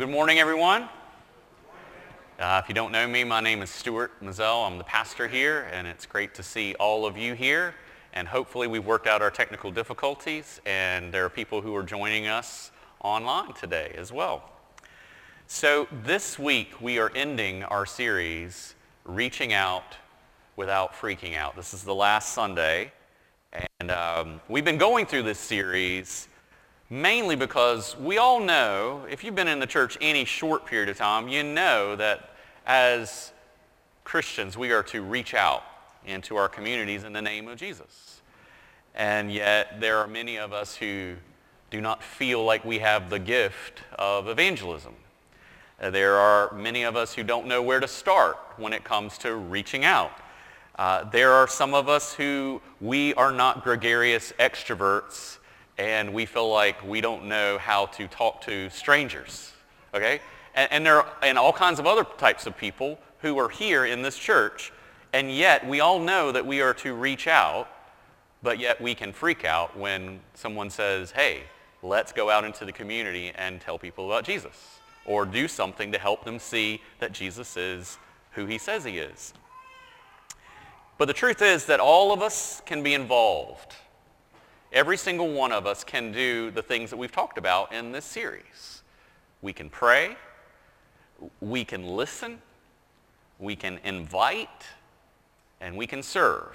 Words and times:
Well, 0.00 0.06
good 0.06 0.14
morning, 0.14 0.38
everyone. 0.38 0.88
Uh, 2.38 2.58
if 2.62 2.70
you 2.70 2.74
don't 2.74 2.90
know 2.90 3.06
me, 3.06 3.22
my 3.22 3.42
name 3.42 3.60
is 3.60 3.68
Stuart 3.68 4.12
Mazzell. 4.22 4.66
I'm 4.66 4.78
the 4.78 4.84
pastor 4.84 5.28
here, 5.28 5.68
and 5.74 5.86
it's 5.86 6.06
great 6.06 6.34
to 6.36 6.42
see 6.42 6.74
all 6.80 7.04
of 7.04 7.18
you 7.18 7.34
here. 7.34 7.74
And 8.14 8.26
hopefully 8.26 8.66
we've 8.66 8.86
worked 8.86 9.06
out 9.06 9.20
our 9.20 9.30
technical 9.30 9.70
difficulties, 9.70 10.62
and 10.64 11.12
there 11.12 11.26
are 11.26 11.28
people 11.28 11.60
who 11.60 11.76
are 11.76 11.82
joining 11.82 12.28
us 12.28 12.70
online 13.02 13.52
today 13.52 13.92
as 13.94 14.10
well. 14.10 14.50
So 15.46 15.86
this 16.02 16.38
week 16.38 16.80
we 16.80 16.98
are 16.98 17.12
ending 17.14 17.64
our 17.64 17.84
series, 17.84 18.76
Reaching 19.04 19.52
Out 19.52 19.98
Without 20.56 20.94
Freaking 20.94 21.36
Out. 21.36 21.56
This 21.56 21.74
is 21.74 21.84
the 21.84 21.94
last 21.94 22.32
Sunday, 22.32 22.90
and 23.80 23.90
um, 23.90 24.40
we've 24.48 24.64
been 24.64 24.78
going 24.78 25.04
through 25.04 25.24
this 25.24 25.38
series 25.38 26.29
mainly 26.90 27.36
because 27.36 27.96
we 27.96 28.18
all 28.18 28.40
know, 28.40 29.06
if 29.08 29.22
you've 29.22 29.36
been 29.36 29.48
in 29.48 29.60
the 29.60 29.66
church 29.66 29.96
any 30.00 30.24
short 30.24 30.66
period 30.66 30.88
of 30.88 30.98
time, 30.98 31.28
you 31.28 31.44
know 31.44 31.94
that 31.94 32.30
as 32.66 33.32
Christians 34.02 34.58
we 34.58 34.72
are 34.72 34.82
to 34.82 35.00
reach 35.02 35.32
out 35.32 35.62
into 36.04 36.34
our 36.34 36.48
communities 36.48 37.04
in 37.04 37.12
the 37.12 37.22
name 37.22 37.46
of 37.46 37.58
Jesus. 37.58 38.20
And 38.96 39.32
yet 39.32 39.80
there 39.80 39.98
are 39.98 40.08
many 40.08 40.36
of 40.36 40.52
us 40.52 40.74
who 40.74 41.14
do 41.70 41.80
not 41.80 42.02
feel 42.02 42.44
like 42.44 42.64
we 42.64 42.80
have 42.80 43.08
the 43.08 43.20
gift 43.20 43.82
of 43.96 44.26
evangelism. 44.26 44.94
Uh, 45.80 45.90
there 45.90 46.16
are 46.16 46.52
many 46.52 46.82
of 46.82 46.96
us 46.96 47.14
who 47.14 47.22
don't 47.22 47.46
know 47.46 47.62
where 47.62 47.78
to 47.78 47.86
start 47.86 48.36
when 48.56 48.72
it 48.72 48.82
comes 48.82 49.16
to 49.18 49.36
reaching 49.36 49.84
out. 49.84 50.10
Uh, 50.76 51.04
there 51.10 51.30
are 51.30 51.46
some 51.46 51.72
of 51.72 51.88
us 51.88 52.12
who 52.14 52.60
we 52.80 53.14
are 53.14 53.30
not 53.30 53.62
gregarious 53.62 54.32
extroverts 54.40 55.38
and 55.80 56.12
we 56.12 56.26
feel 56.26 56.50
like 56.50 56.84
we 56.86 57.00
don't 57.00 57.24
know 57.24 57.56
how 57.56 57.86
to 57.86 58.06
talk 58.06 58.42
to 58.42 58.68
strangers. 58.68 59.52
Okay? 59.94 60.20
And, 60.54 60.70
and 60.70 60.86
there 60.86 60.98
are 60.98 61.06
and 61.22 61.38
all 61.38 61.54
kinds 61.54 61.78
of 61.78 61.86
other 61.86 62.04
types 62.04 62.46
of 62.46 62.54
people 62.54 62.98
who 63.20 63.38
are 63.38 63.48
here 63.48 63.86
in 63.86 64.02
this 64.02 64.18
church, 64.18 64.72
and 65.14 65.34
yet 65.34 65.66
we 65.66 65.80
all 65.80 65.98
know 65.98 66.32
that 66.32 66.46
we 66.46 66.60
are 66.60 66.74
to 66.74 66.92
reach 66.92 67.26
out, 67.26 67.66
but 68.42 68.58
yet 68.58 68.78
we 68.78 68.94
can 68.94 69.10
freak 69.10 69.46
out 69.46 69.74
when 69.74 70.20
someone 70.34 70.68
says, 70.68 71.12
hey, 71.12 71.44
let's 71.82 72.12
go 72.12 72.28
out 72.28 72.44
into 72.44 72.66
the 72.66 72.72
community 72.72 73.32
and 73.34 73.58
tell 73.58 73.78
people 73.78 74.04
about 74.04 74.24
Jesus 74.24 74.80
or 75.06 75.24
do 75.24 75.48
something 75.48 75.92
to 75.92 75.98
help 75.98 76.26
them 76.26 76.38
see 76.38 76.82
that 76.98 77.12
Jesus 77.12 77.56
is 77.56 77.96
who 78.32 78.44
he 78.44 78.58
says 78.58 78.84
he 78.84 78.98
is. 78.98 79.32
But 80.98 81.06
the 81.06 81.14
truth 81.14 81.40
is 81.40 81.64
that 81.66 81.80
all 81.80 82.12
of 82.12 82.20
us 82.20 82.60
can 82.66 82.82
be 82.82 82.92
involved 82.92 83.76
Every 84.72 84.96
single 84.96 85.32
one 85.32 85.50
of 85.50 85.66
us 85.66 85.82
can 85.82 86.12
do 86.12 86.52
the 86.52 86.62
things 86.62 86.90
that 86.90 86.96
we've 86.96 87.10
talked 87.10 87.38
about 87.38 87.72
in 87.72 87.90
this 87.90 88.04
series. 88.04 88.82
We 89.42 89.52
can 89.52 89.68
pray, 89.68 90.16
we 91.40 91.64
can 91.64 91.84
listen, 91.84 92.40
we 93.40 93.56
can 93.56 93.80
invite, 93.82 94.66
and 95.60 95.76
we 95.76 95.88
can 95.88 96.04
serve. 96.04 96.54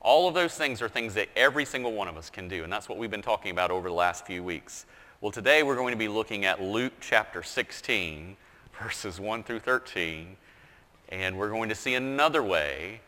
All 0.00 0.28
of 0.28 0.34
those 0.34 0.54
things 0.54 0.80
are 0.80 0.88
things 0.88 1.12
that 1.14 1.28
every 1.36 1.66
single 1.66 1.92
one 1.92 2.08
of 2.08 2.16
us 2.16 2.30
can 2.30 2.48
do, 2.48 2.64
and 2.64 2.72
that's 2.72 2.88
what 2.88 2.96
we've 2.96 3.10
been 3.10 3.20
talking 3.20 3.50
about 3.50 3.70
over 3.70 3.88
the 3.88 3.94
last 3.94 4.24
few 4.24 4.42
weeks. 4.42 4.86
Well, 5.20 5.32
today 5.32 5.62
we're 5.62 5.76
going 5.76 5.92
to 5.92 5.98
be 5.98 6.08
looking 6.08 6.46
at 6.46 6.62
Luke 6.62 6.94
chapter 7.02 7.42
16, 7.42 8.34
verses 8.82 9.20
1 9.20 9.42
through 9.42 9.60
13, 9.60 10.38
and 11.10 11.36
we're 11.36 11.50
going 11.50 11.68
to 11.68 11.74
see 11.74 11.96
another 11.96 12.42
way 12.42 13.02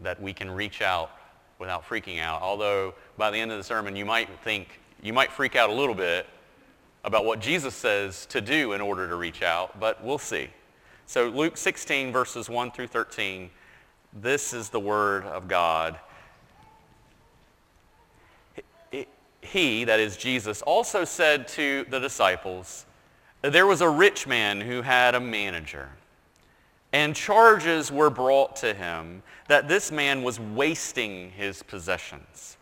that 0.00 0.20
we 0.20 0.34
can 0.34 0.50
reach 0.50 0.82
out 0.82 1.12
without 1.58 1.84
freaking 1.84 2.20
out. 2.20 2.42
Although 2.42 2.94
by 3.16 3.30
the 3.30 3.38
end 3.38 3.50
of 3.52 3.58
the 3.58 3.64
sermon, 3.64 3.96
you 3.96 4.04
might 4.04 4.28
think, 4.40 4.80
you 5.02 5.12
might 5.12 5.32
freak 5.32 5.56
out 5.56 5.70
a 5.70 5.72
little 5.72 5.94
bit 5.94 6.26
about 7.04 7.24
what 7.24 7.40
Jesus 7.40 7.74
says 7.74 8.26
to 8.26 8.40
do 8.40 8.72
in 8.72 8.80
order 8.80 9.08
to 9.08 9.16
reach 9.16 9.42
out, 9.42 9.78
but 9.78 10.02
we'll 10.02 10.18
see. 10.18 10.48
So 11.06 11.28
Luke 11.28 11.56
16, 11.56 12.12
verses 12.12 12.48
1 12.48 12.70
through 12.70 12.86
13, 12.86 13.50
this 14.20 14.54
is 14.54 14.70
the 14.70 14.80
word 14.80 15.24
of 15.24 15.48
God. 15.48 15.98
He, 19.42 19.84
that 19.84 20.00
is 20.00 20.16
Jesus, 20.16 20.62
also 20.62 21.04
said 21.04 21.46
to 21.48 21.84
the 21.90 21.98
disciples, 21.98 22.86
there 23.42 23.66
was 23.66 23.82
a 23.82 23.88
rich 23.88 24.26
man 24.26 24.62
who 24.62 24.80
had 24.80 25.14
a 25.14 25.20
manager 25.20 25.90
and 26.94 27.16
charges 27.16 27.90
were 27.90 28.08
brought 28.08 28.54
to 28.54 28.72
him 28.72 29.20
that 29.48 29.66
this 29.66 29.90
man 29.90 30.22
was 30.22 30.38
wasting 30.38 31.28
his 31.32 31.60
possessions. 31.64 32.56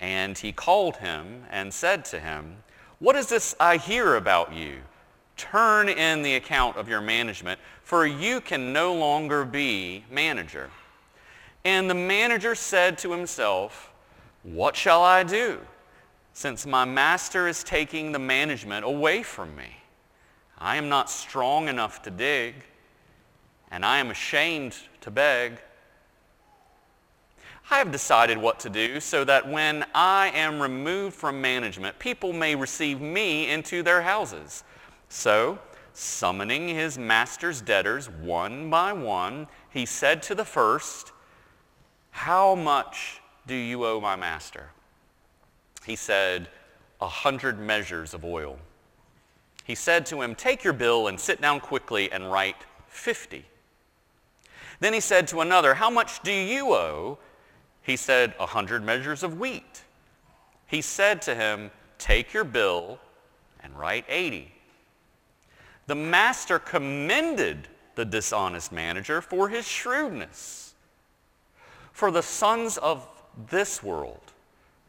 And 0.00 0.38
he 0.38 0.50
called 0.50 0.96
him 0.96 1.44
and 1.50 1.72
said 1.74 2.06
to 2.06 2.20
him, 2.20 2.56
What 3.00 3.16
is 3.16 3.28
this 3.28 3.54
I 3.60 3.76
hear 3.76 4.16
about 4.16 4.54
you? 4.54 4.78
Turn 5.36 5.90
in 5.90 6.22
the 6.22 6.36
account 6.36 6.78
of 6.78 6.88
your 6.88 7.02
management, 7.02 7.60
for 7.82 8.06
you 8.06 8.40
can 8.40 8.72
no 8.72 8.94
longer 8.94 9.44
be 9.44 10.06
manager. 10.10 10.70
And 11.66 11.90
the 11.90 11.94
manager 11.94 12.54
said 12.54 12.96
to 12.98 13.12
himself, 13.12 13.92
What 14.42 14.74
shall 14.74 15.02
I 15.02 15.22
do, 15.22 15.60
since 16.32 16.64
my 16.64 16.86
master 16.86 17.46
is 17.46 17.62
taking 17.62 18.12
the 18.12 18.18
management 18.18 18.86
away 18.86 19.22
from 19.22 19.54
me? 19.54 19.76
I 20.56 20.76
am 20.76 20.88
not 20.88 21.10
strong 21.10 21.68
enough 21.68 22.00
to 22.04 22.10
dig 22.10 22.54
and 23.70 23.84
I 23.84 23.98
am 23.98 24.10
ashamed 24.10 24.76
to 25.00 25.10
beg. 25.10 25.58
I 27.70 27.78
have 27.78 27.92
decided 27.92 28.38
what 28.38 28.60
to 28.60 28.70
do 28.70 28.98
so 28.98 29.24
that 29.24 29.46
when 29.46 29.84
I 29.94 30.30
am 30.34 30.60
removed 30.60 31.14
from 31.14 31.40
management, 31.40 31.98
people 31.98 32.32
may 32.32 32.54
receive 32.54 33.00
me 33.00 33.50
into 33.50 33.82
their 33.82 34.02
houses. 34.02 34.64
So, 35.10 35.58
summoning 35.92 36.68
his 36.68 36.96
master's 36.96 37.60
debtors 37.60 38.08
one 38.08 38.70
by 38.70 38.94
one, 38.94 39.48
he 39.68 39.84
said 39.84 40.22
to 40.24 40.34
the 40.34 40.46
first, 40.46 41.12
How 42.10 42.54
much 42.54 43.20
do 43.46 43.54
you 43.54 43.84
owe 43.84 44.00
my 44.00 44.16
master? 44.16 44.70
He 45.84 45.96
said, 45.96 46.48
A 47.02 47.08
hundred 47.08 47.58
measures 47.58 48.14
of 48.14 48.24
oil. 48.24 48.58
He 49.64 49.74
said 49.74 50.06
to 50.06 50.22
him, 50.22 50.34
Take 50.34 50.64
your 50.64 50.72
bill 50.72 51.08
and 51.08 51.20
sit 51.20 51.42
down 51.42 51.60
quickly 51.60 52.10
and 52.10 52.32
write 52.32 52.64
fifty. 52.86 53.44
Then 54.80 54.92
he 54.92 55.00
said 55.00 55.26
to 55.28 55.40
another, 55.40 55.74
How 55.74 55.90
much 55.90 56.22
do 56.22 56.32
you 56.32 56.72
owe? 56.72 57.18
He 57.82 57.96
said, 57.96 58.34
A 58.38 58.46
hundred 58.46 58.84
measures 58.84 59.22
of 59.22 59.38
wheat. 59.38 59.82
He 60.66 60.82
said 60.82 61.22
to 61.22 61.34
him, 61.34 61.70
Take 61.98 62.32
your 62.32 62.44
bill 62.44 63.00
and 63.60 63.76
write 63.76 64.04
80. 64.08 64.52
The 65.86 65.94
master 65.94 66.58
commended 66.58 67.68
the 67.94 68.04
dishonest 68.04 68.70
manager 68.70 69.20
for 69.20 69.48
his 69.48 69.66
shrewdness. 69.66 70.74
For 71.92 72.10
the 72.10 72.22
sons 72.22 72.78
of 72.78 73.08
this 73.50 73.82
world 73.82 74.32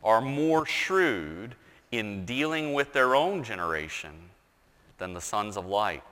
are 0.03 0.21
more 0.21 0.66
shrewd 0.66 1.56
in 1.91 2.25
dealing 2.25 2.73
with 2.73 2.94
their 2.94 3.16
own 3.16 3.44
generation 3.44 4.29
than 5.00 5.13
the 5.13 5.21
sons 5.21 5.57
of 5.57 5.66
light. 5.66 6.03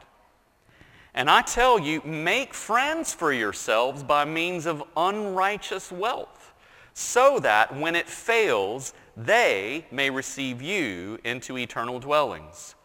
And 1.17 1.31
I 1.31 1.41
tell 1.41 1.79
you, 1.79 1.99
make 2.05 2.53
friends 2.53 3.11
for 3.11 3.33
yourselves 3.33 4.03
by 4.03 4.23
means 4.23 4.67
of 4.67 4.83
unrighteous 4.95 5.91
wealth, 5.91 6.53
so 6.93 7.39
that 7.39 7.75
when 7.75 7.95
it 7.95 8.07
fails, 8.07 8.93
they 9.15 9.87
may 9.89 10.11
receive 10.11 10.61
you 10.61 11.17
into 11.23 11.57
eternal 11.57 11.99
dwellings. 11.99 12.75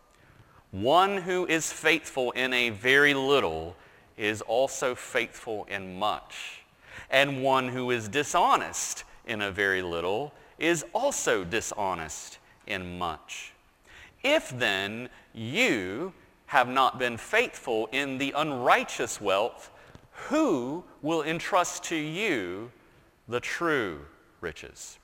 One 0.71 1.19
who 1.19 1.45
is 1.47 1.71
faithful 1.71 2.31
in 2.31 2.55
a 2.55 2.71
very 2.71 3.13
little 3.13 3.77
is 4.17 4.41
also 4.41 4.95
faithful 4.95 5.67
in 5.69 5.99
much. 5.99 6.63
And 7.11 7.43
one 7.43 7.69
who 7.69 7.91
is 7.91 8.09
dishonest 8.09 9.05
in 9.27 9.43
a 9.43 9.51
very 9.51 9.83
little 9.83 10.33
is 10.59 10.87
also 10.95 11.45
dishonest 11.45 12.39
in 12.67 12.99
much. 12.99 13.53
If 14.25 14.49
then 14.59 15.11
you, 15.35 16.15
have 16.53 16.69
not 16.69 16.99
been 16.99 17.17
faithful 17.17 17.89
in 17.93 18.19
the 18.19 18.31
unrighteous 18.37 19.23
wealth, 19.23 19.71
who 20.29 20.85
will 21.01 21.23
entrust 21.23 21.83
to 21.83 21.97
you 21.97 22.71
the 23.27 23.41
true 23.41 23.99
riches? 24.43 24.99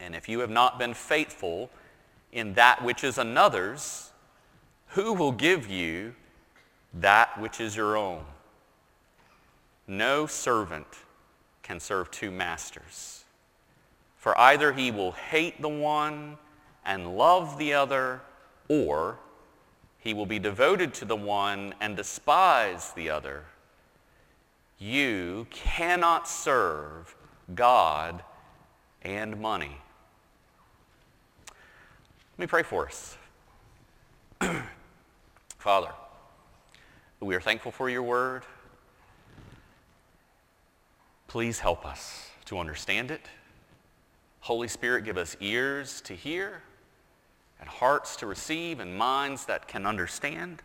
And 0.00 0.16
if 0.16 0.26
you 0.26 0.40
have 0.40 0.48
not 0.48 0.78
been 0.78 0.94
faithful 0.94 1.68
in 2.32 2.54
that 2.54 2.82
which 2.82 3.04
is 3.04 3.18
another's, 3.18 4.10
who 4.86 5.12
will 5.12 5.32
give 5.32 5.68
you 5.68 6.14
that 6.94 7.38
which 7.38 7.60
is 7.60 7.76
your 7.76 7.98
own? 7.98 8.24
No 9.86 10.24
servant 10.24 10.86
can 11.62 11.78
serve 11.78 12.10
two 12.10 12.30
masters. 12.30 13.24
For 14.16 14.36
either 14.40 14.72
he 14.72 14.92
will 14.92 15.12
hate 15.12 15.60
the 15.60 15.68
one 15.68 16.38
and 16.86 17.18
love 17.18 17.58
the 17.58 17.74
other, 17.74 18.22
or 18.70 19.18
he 20.08 20.14
will 20.14 20.24
be 20.24 20.38
devoted 20.38 20.94
to 20.94 21.04
the 21.04 21.14
one 21.14 21.74
and 21.82 21.94
despise 21.94 22.92
the 22.92 23.10
other. 23.10 23.44
You 24.78 25.46
cannot 25.50 26.26
serve 26.26 27.14
God 27.54 28.22
and 29.02 29.38
money. 29.38 29.76
Let 31.50 32.38
me 32.38 32.46
pray 32.46 32.62
for 32.62 32.86
us. 32.86 33.18
Father, 35.58 35.90
we 37.20 37.34
are 37.34 37.40
thankful 37.42 37.70
for 37.70 37.90
your 37.90 38.02
word. 38.02 38.44
Please 41.26 41.58
help 41.58 41.84
us 41.84 42.30
to 42.46 42.58
understand 42.58 43.10
it. 43.10 43.26
Holy 44.40 44.68
Spirit, 44.68 45.04
give 45.04 45.18
us 45.18 45.36
ears 45.38 46.00
to 46.00 46.14
hear 46.14 46.62
and 47.60 47.68
hearts 47.68 48.16
to 48.16 48.26
receive 48.26 48.80
and 48.80 48.96
minds 48.96 49.46
that 49.46 49.68
can 49.68 49.86
understand. 49.86 50.62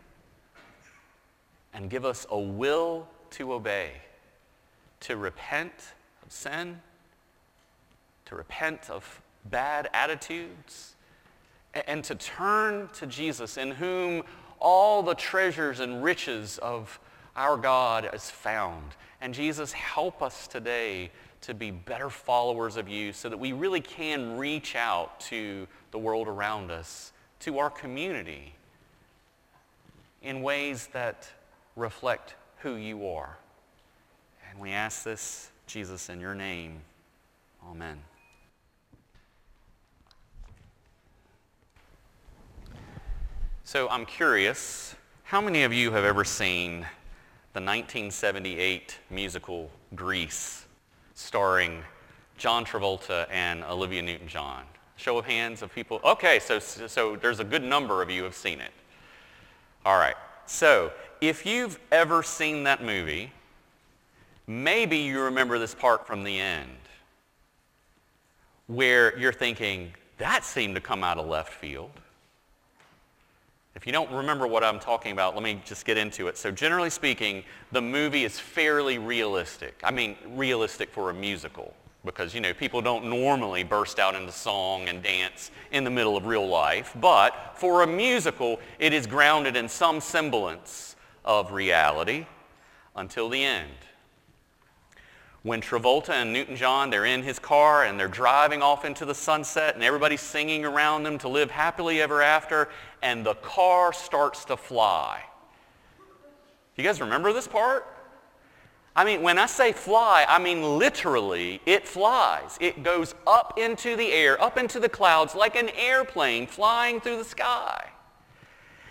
And 1.72 1.90
give 1.90 2.04
us 2.04 2.26
a 2.30 2.38
will 2.38 3.08
to 3.30 3.52
obey, 3.52 3.92
to 5.00 5.16
repent 5.16 5.72
of 6.24 6.30
sin, 6.30 6.80
to 8.26 8.36
repent 8.36 8.90
of 8.90 9.20
bad 9.44 9.88
attitudes, 9.92 10.94
and 11.86 12.04
to 12.04 12.14
turn 12.14 12.88
to 12.94 13.06
Jesus 13.06 13.56
in 13.56 13.72
whom 13.72 14.22
all 14.60 15.02
the 15.02 15.14
treasures 15.14 15.80
and 15.80 16.02
riches 16.02 16.58
of 16.58 16.98
our 17.36 17.56
God 17.56 18.08
is 18.14 18.30
found. 18.30 18.94
And 19.20 19.34
Jesus, 19.34 19.72
help 19.72 20.22
us 20.22 20.46
today 20.46 21.10
to 21.46 21.52
be 21.52 21.70
better 21.70 22.08
followers 22.08 22.76
of 22.76 22.88
you 22.88 23.12
so 23.12 23.28
that 23.28 23.38
we 23.38 23.52
really 23.52 23.80
can 23.80 24.38
reach 24.38 24.74
out 24.74 25.20
to 25.20 25.66
the 25.90 25.98
world 25.98 26.26
around 26.26 26.70
us, 26.70 27.12
to 27.40 27.58
our 27.58 27.68
community, 27.68 28.54
in 30.22 30.40
ways 30.40 30.88
that 30.92 31.28
reflect 31.76 32.34
who 32.58 32.76
you 32.76 33.06
are. 33.06 33.36
And 34.50 34.58
we 34.58 34.70
ask 34.70 35.04
this, 35.04 35.50
Jesus, 35.66 36.08
in 36.08 36.18
your 36.18 36.34
name. 36.34 36.80
Amen. 37.68 37.98
So 43.64 43.88
I'm 43.90 44.06
curious, 44.06 44.94
how 45.24 45.42
many 45.42 45.64
of 45.64 45.74
you 45.74 45.90
have 45.90 46.04
ever 46.04 46.24
seen 46.24 46.86
the 47.52 47.60
1978 47.60 48.98
musical 49.10 49.70
Grease 49.94 50.63
starring 51.14 51.82
John 52.36 52.64
Travolta 52.64 53.26
and 53.30 53.64
Olivia 53.64 54.02
Newton-John? 54.02 54.64
Show 54.96 55.18
of 55.18 55.24
hands 55.24 55.62
of 55.62 55.74
people. 55.74 56.00
Okay, 56.04 56.38
so, 56.38 56.58
so 56.58 57.16
there's 57.16 57.40
a 57.40 57.44
good 57.44 57.62
number 57.62 58.02
of 58.02 58.10
you 58.10 58.22
have 58.24 58.34
seen 58.34 58.60
it. 58.60 58.70
All 59.84 59.98
right. 59.98 60.16
So 60.46 60.92
if 61.20 61.44
you've 61.46 61.78
ever 61.90 62.22
seen 62.22 62.64
that 62.64 62.82
movie, 62.82 63.32
maybe 64.46 64.98
you 64.98 65.20
remember 65.22 65.58
this 65.58 65.74
part 65.74 66.06
from 66.06 66.22
the 66.22 66.38
end 66.38 66.70
where 68.66 69.18
you're 69.18 69.32
thinking, 69.32 69.92
that 70.18 70.44
seemed 70.44 70.74
to 70.74 70.80
come 70.80 71.02
out 71.04 71.18
of 71.18 71.26
left 71.26 71.52
field. 71.52 71.90
If 73.76 73.86
you 73.86 73.92
don't 73.92 74.10
remember 74.12 74.46
what 74.46 74.62
I'm 74.62 74.78
talking 74.78 75.12
about, 75.12 75.34
let 75.34 75.42
me 75.42 75.60
just 75.64 75.84
get 75.84 75.96
into 75.98 76.28
it. 76.28 76.38
So 76.38 76.50
generally 76.52 76.90
speaking, 76.90 77.42
the 77.72 77.82
movie 77.82 78.24
is 78.24 78.38
fairly 78.38 78.98
realistic. 78.98 79.80
I 79.82 79.90
mean, 79.90 80.16
realistic 80.28 80.90
for 80.90 81.10
a 81.10 81.14
musical 81.14 81.74
because, 82.04 82.34
you 82.34 82.40
know, 82.40 82.54
people 82.54 82.82
don't 82.82 83.06
normally 83.06 83.64
burst 83.64 83.98
out 83.98 84.14
into 84.14 84.30
song 84.30 84.88
and 84.88 85.02
dance 85.02 85.50
in 85.72 85.82
the 85.82 85.90
middle 85.90 86.16
of 86.16 86.26
real 86.26 86.46
life. 86.46 86.94
But 87.00 87.54
for 87.56 87.82
a 87.82 87.86
musical, 87.86 88.60
it 88.78 88.92
is 88.92 89.06
grounded 89.06 89.56
in 89.56 89.68
some 89.68 90.00
semblance 90.00 90.94
of 91.24 91.50
reality 91.50 92.26
until 92.94 93.28
the 93.28 93.42
end 93.42 93.72
when 95.44 95.60
Travolta 95.60 96.08
and 96.08 96.32
Newton-John, 96.32 96.88
they're 96.88 97.04
in 97.04 97.22
his 97.22 97.38
car 97.38 97.84
and 97.84 98.00
they're 98.00 98.08
driving 98.08 98.62
off 98.62 98.86
into 98.86 99.04
the 99.04 99.14
sunset 99.14 99.74
and 99.74 99.84
everybody's 99.84 100.22
singing 100.22 100.64
around 100.64 101.02
them 101.02 101.18
to 101.18 101.28
live 101.28 101.50
happily 101.50 102.00
ever 102.00 102.22
after 102.22 102.70
and 103.02 103.24
the 103.24 103.34
car 103.34 103.92
starts 103.92 104.46
to 104.46 104.56
fly. 104.56 105.22
You 106.76 106.82
guys 106.82 106.98
remember 106.98 107.34
this 107.34 107.46
part? 107.46 107.86
I 108.96 109.04
mean, 109.04 109.20
when 109.20 109.38
I 109.38 109.44
say 109.44 109.72
fly, 109.72 110.24
I 110.26 110.38
mean 110.38 110.78
literally 110.78 111.60
it 111.66 111.86
flies. 111.86 112.56
It 112.58 112.82
goes 112.82 113.14
up 113.26 113.58
into 113.58 113.96
the 113.96 114.10
air, 114.12 114.40
up 114.42 114.56
into 114.56 114.80
the 114.80 114.88
clouds 114.88 115.34
like 115.34 115.56
an 115.56 115.68
airplane 115.76 116.46
flying 116.46 117.02
through 117.02 117.18
the 117.18 117.24
sky. 117.24 117.90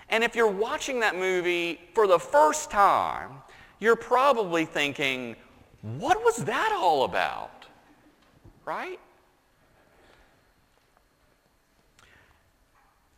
And 0.10 0.24
if 0.24 0.36
you're 0.36 0.48
watching 0.48 1.00
that 1.00 1.16
movie 1.16 1.82
for 1.96 2.06
the 2.06 2.20
first 2.20 2.70
time, 2.70 3.32
you're 3.80 3.96
probably 3.96 4.66
thinking, 4.66 5.36
what 5.84 6.24
was 6.24 6.38
that 6.46 6.72
all 6.76 7.04
about? 7.04 7.66
Right? 8.66 9.00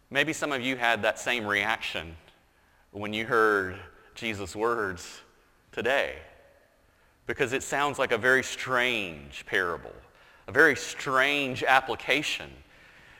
Maybe 0.09 0.33
some 0.33 0.51
of 0.51 0.61
you 0.61 0.75
had 0.75 1.03
that 1.03 1.19
same 1.19 1.45
reaction 1.45 2.15
when 2.91 3.13
you 3.13 3.25
heard 3.25 3.77
Jesus' 4.15 4.55
words 4.55 5.21
today 5.71 6.15
because 7.27 7.53
it 7.53 7.63
sounds 7.63 7.99
like 7.99 8.11
a 8.11 8.17
very 8.17 8.43
strange 8.43 9.45
parable, 9.45 9.93
a 10.47 10.51
very 10.51 10.75
strange 10.75 11.63
application. 11.63 12.49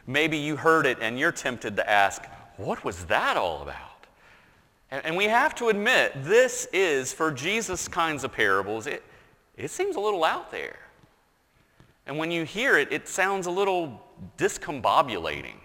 Maybe 0.07 0.38
you 0.38 0.56
heard 0.56 0.86
it 0.86 0.98
and 1.01 1.19
you're 1.19 1.31
tempted 1.31 1.75
to 1.75 1.89
ask, 1.89 2.24
what 2.57 2.83
was 2.83 3.06
that 3.06 3.38
all 3.38 3.62
about? 3.62 3.80
And, 4.91 5.18
we 5.18 5.25
have 5.25 5.56
to 5.56 5.69
admit, 5.69 6.13
this 6.24 6.68
is, 6.71 7.12
for 7.12 7.31
Jesus 7.31 7.88
kinds 7.88 8.24
of 8.24 8.31
parables, 8.31 8.88
it, 8.88 9.03
it 9.57 9.72
seems 9.72 9.96
a 9.96 10.00
little 10.00 10.24
out 10.24 10.52
there. 10.52 10.78
And 12.06 12.18
when 12.18 12.31
you 12.31 12.44
hear 12.44 12.78
it, 12.78 12.92
it 12.92 13.07
sounds 13.07 13.48
a 13.48 13.52
little 13.52 14.02
discombobulating. 14.38 15.57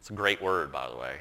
It's 0.00 0.10
a 0.10 0.14
great 0.14 0.42
word, 0.42 0.72
by 0.72 0.88
the 0.88 0.96
way. 0.96 1.20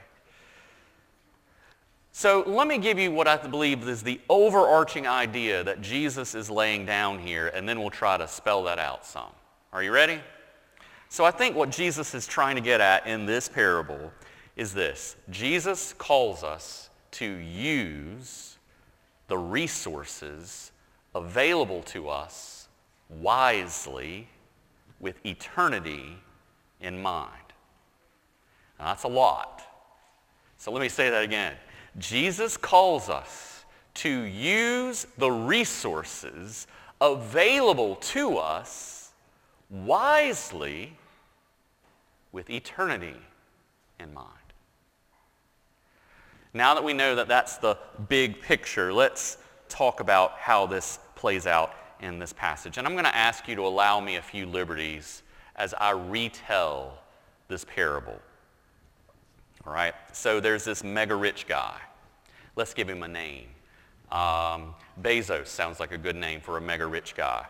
So 2.13 2.43
let 2.45 2.67
me 2.67 2.77
give 2.77 2.99
you 2.99 3.11
what 3.11 3.27
I 3.27 3.37
believe 3.37 3.87
is 3.87 4.03
the 4.03 4.19
overarching 4.29 5.07
idea 5.07 5.63
that 5.63 5.81
Jesus 5.81 6.35
is 6.35 6.49
laying 6.49 6.85
down 6.85 7.19
here, 7.19 7.47
and 7.47 7.67
then 7.67 7.79
we'll 7.79 7.89
try 7.89 8.17
to 8.17 8.27
spell 8.27 8.63
that 8.63 8.79
out 8.79 9.05
some. 9.05 9.31
Are 9.71 9.81
you 9.81 9.91
ready? 9.91 10.19
So 11.09 11.23
I 11.23 11.31
think 11.31 11.55
what 11.55 11.69
Jesus 11.69 12.13
is 12.13 12.27
trying 12.27 12.55
to 12.55 12.61
get 12.61 12.81
at 12.81 13.07
in 13.07 13.25
this 13.25 13.47
parable 13.47 14.11
is 14.55 14.73
this. 14.73 15.15
Jesus 15.29 15.93
calls 15.93 16.43
us 16.43 16.89
to 17.11 17.25
use 17.25 18.57
the 19.27 19.37
resources 19.37 20.70
available 21.15 21.83
to 21.83 22.09
us 22.09 22.67
wisely 23.09 24.27
with 24.99 25.23
eternity 25.25 26.17
in 26.79 27.01
mind. 27.01 27.31
Now, 28.79 28.85
that's 28.87 29.03
a 29.03 29.09
lot. 29.09 29.61
So 30.57 30.71
let 30.71 30.81
me 30.81 30.89
say 30.89 31.09
that 31.09 31.23
again. 31.23 31.55
Jesus 31.97 32.55
calls 32.55 33.09
us 33.09 33.65
to 33.95 34.09
use 34.09 35.05
the 35.17 35.31
resources 35.31 36.67
available 37.01 37.95
to 37.95 38.37
us 38.37 39.11
wisely 39.69 40.95
with 42.31 42.49
eternity 42.49 43.15
in 43.99 44.13
mind. 44.13 44.27
Now 46.53 46.73
that 46.73 46.83
we 46.83 46.93
know 46.93 47.15
that 47.15 47.27
that's 47.27 47.57
the 47.57 47.77
big 48.09 48.41
picture, 48.41 48.93
let's 48.93 49.37
talk 49.71 49.99
about 49.99 50.33
how 50.33 50.65
this 50.65 50.99
plays 51.15 51.47
out 51.47 51.73
in 52.01 52.19
this 52.19 52.33
passage. 52.33 52.77
And 52.77 52.85
I'm 52.85 52.93
going 52.93 53.05
to 53.05 53.15
ask 53.15 53.47
you 53.47 53.55
to 53.55 53.65
allow 53.65 53.99
me 53.99 54.17
a 54.17 54.21
few 54.21 54.45
liberties 54.45 55.23
as 55.55 55.73
I 55.73 55.91
retell 55.91 56.99
this 57.47 57.63
parable. 57.65 58.19
All 59.65 59.73
right? 59.73 59.93
So 60.13 60.39
there's 60.39 60.63
this 60.63 60.83
mega 60.83 61.15
rich 61.15 61.47
guy. 61.47 61.77
Let's 62.55 62.73
give 62.73 62.89
him 62.89 63.03
a 63.03 63.07
name. 63.07 63.47
Um, 64.11 64.75
Bezos 65.01 65.47
sounds 65.47 65.79
like 65.79 65.91
a 65.91 65.97
good 65.97 66.15
name 66.15 66.41
for 66.41 66.57
a 66.57 66.61
mega 66.61 66.85
rich 66.85 67.15
guy. 67.15 67.45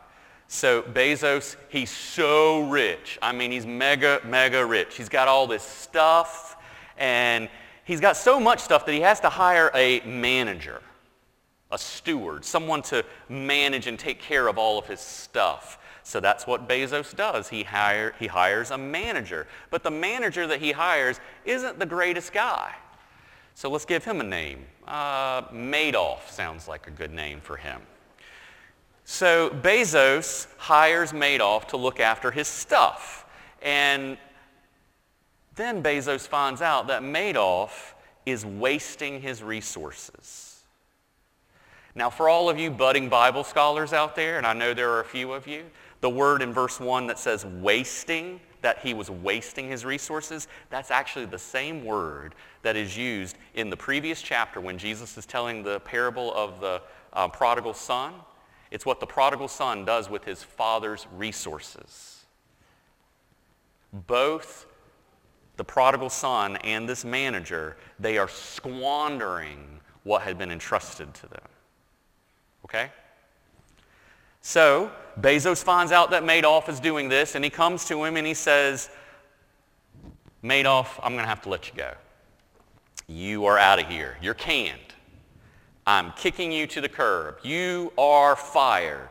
So 0.47 0.81
Bezos, 0.81 1.55
he's 1.69 1.89
so 1.89 2.69
rich. 2.69 3.17
I 3.21 3.31
mean, 3.31 3.51
he's 3.51 3.65
mega, 3.65 4.21
mega 4.25 4.63
rich. 4.65 4.95
He's 4.97 5.09
got 5.09 5.27
all 5.27 5.47
this 5.47 5.63
stuff, 5.63 6.57
and 6.97 7.49
he's 7.85 8.01
got 8.01 8.17
so 8.17 8.39
much 8.39 8.59
stuff 8.59 8.85
that 8.85 8.91
he 8.91 8.99
has 8.99 9.21
to 9.21 9.29
hire 9.29 9.71
a 9.73 10.01
manager 10.01 10.81
a 11.71 11.77
steward, 11.77 12.43
someone 12.45 12.81
to 12.83 13.03
manage 13.29 13.87
and 13.87 13.97
take 13.97 14.19
care 14.19 14.47
of 14.47 14.57
all 14.57 14.77
of 14.77 14.87
his 14.87 14.99
stuff. 14.99 15.77
So 16.03 16.19
that's 16.19 16.47
what 16.47 16.67
Bezos 16.67 17.15
does. 17.15 17.49
He, 17.49 17.63
hire, 17.63 18.13
he 18.19 18.27
hires 18.27 18.71
a 18.71 18.77
manager. 18.77 19.47
But 19.69 19.83
the 19.83 19.91
manager 19.91 20.47
that 20.47 20.59
he 20.59 20.71
hires 20.71 21.19
isn't 21.45 21.79
the 21.79 21.85
greatest 21.85 22.33
guy. 22.33 22.73
So 23.55 23.69
let's 23.69 23.85
give 23.85 24.03
him 24.03 24.19
a 24.21 24.23
name. 24.23 24.65
Uh, 24.87 25.43
Madoff 25.49 26.29
sounds 26.29 26.67
like 26.67 26.87
a 26.87 26.91
good 26.91 27.13
name 27.13 27.39
for 27.39 27.57
him. 27.57 27.81
So 29.05 29.49
Bezos 29.49 30.47
hires 30.57 31.11
Madoff 31.11 31.67
to 31.69 31.77
look 31.77 31.99
after 31.99 32.31
his 32.31 32.47
stuff. 32.47 33.25
And 33.61 34.17
then 35.55 35.83
Bezos 35.83 36.27
finds 36.27 36.61
out 36.61 36.87
that 36.87 37.03
Madoff 37.03 37.93
is 38.25 38.45
wasting 38.45 39.21
his 39.21 39.43
resources. 39.43 40.50
Now, 41.93 42.09
for 42.09 42.29
all 42.29 42.49
of 42.49 42.57
you 42.57 42.71
budding 42.71 43.09
Bible 43.09 43.43
scholars 43.43 43.91
out 43.91 44.15
there, 44.15 44.37
and 44.37 44.47
I 44.47 44.53
know 44.53 44.73
there 44.73 44.91
are 44.91 45.01
a 45.01 45.05
few 45.05 45.33
of 45.33 45.47
you, 45.47 45.65
the 45.99 46.09
word 46.09 46.41
in 46.41 46.53
verse 46.53 46.79
1 46.79 47.07
that 47.07 47.19
says 47.19 47.45
wasting 47.45 48.39
that 48.61 48.79
he 48.79 48.93
was 48.93 49.09
wasting 49.09 49.67
his 49.67 49.83
resources, 49.83 50.47
that's 50.69 50.91
actually 50.91 51.25
the 51.25 51.37
same 51.37 51.83
word 51.83 52.35
that 52.61 52.75
is 52.75 52.95
used 52.95 53.37
in 53.55 53.69
the 53.69 53.77
previous 53.77 54.21
chapter 54.21 54.61
when 54.61 54.77
Jesus 54.77 55.17
is 55.17 55.25
telling 55.25 55.63
the 55.63 55.79
parable 55.81 56.33
of 56.33 56.59
the 56.61 56.81
uh, 57.13 57.27
prodigal 57.27 57.73
son. 57.73 58.13
It's 58.69 58.85
what 58.85 58.99
the 58.99 59.07
prodigal 59.07 59.47
son 59.47 59.83
does 59.83 60.09
with 60.09 60.23
his 60.23 60.43
father's 60.43 61.07
resources. 61.15 62.25
Both 63.91 64.67
the 65.57 65.63
prodigal 65.65 66.09
son 66.09 66.55
and 66.57 66.87
this 66.87 67.03
manager, 67.03 67.75
they 67.99 68.17
are 68.17 68.29
squandering 68.29 69.81
what 70.03 70.21
had 70.21 70.37
been 70.37 70.51
entrusted 70.51 71.13
to 71.15 71.27
them. 71.27 71.50
Okay? 72.71 72.89
So 74.39 74.91
Bezos 75.19 75.61
finds 75.61 75.91
out 75.91 76.11
that 76.11 76.23
Madoff 76.23 76.69
is 76.69 76.79
doing 76.79 77.09
this, 77.09 77.35
and 77.35 77.43
he 77.43 77.49
comes 77.49 77.85
to 77.85 78.03
him 78.03 78.15
and 78.15 78.25
he 78.25 78.33
says, 78.33 78.89
Madoff, 80.41 80.87
I'm 81.03 81.11
going 81.13 81.23
to 81.23 81.29
have 81.29 81.41
to 81.43 81.49
let 81.49 81.67
you 81.67 81.73
go. 81.75 81.91
You 83.07 83.45
are 83.45 83.57
out 83.57 83.77
of 83.77 83.87
here. 83.87 84.17
You're 84.21 84.33
canned. 84.33 84.79
I'm 85.85 86.13
kicking 86.13 86.51
you 86.51 86.65
to 86.67 86.81
the 86.81 86.87
curb. 86.87 87.39
You 87.43 87.91
are 87.97 88.35
fired. 88.35 89.09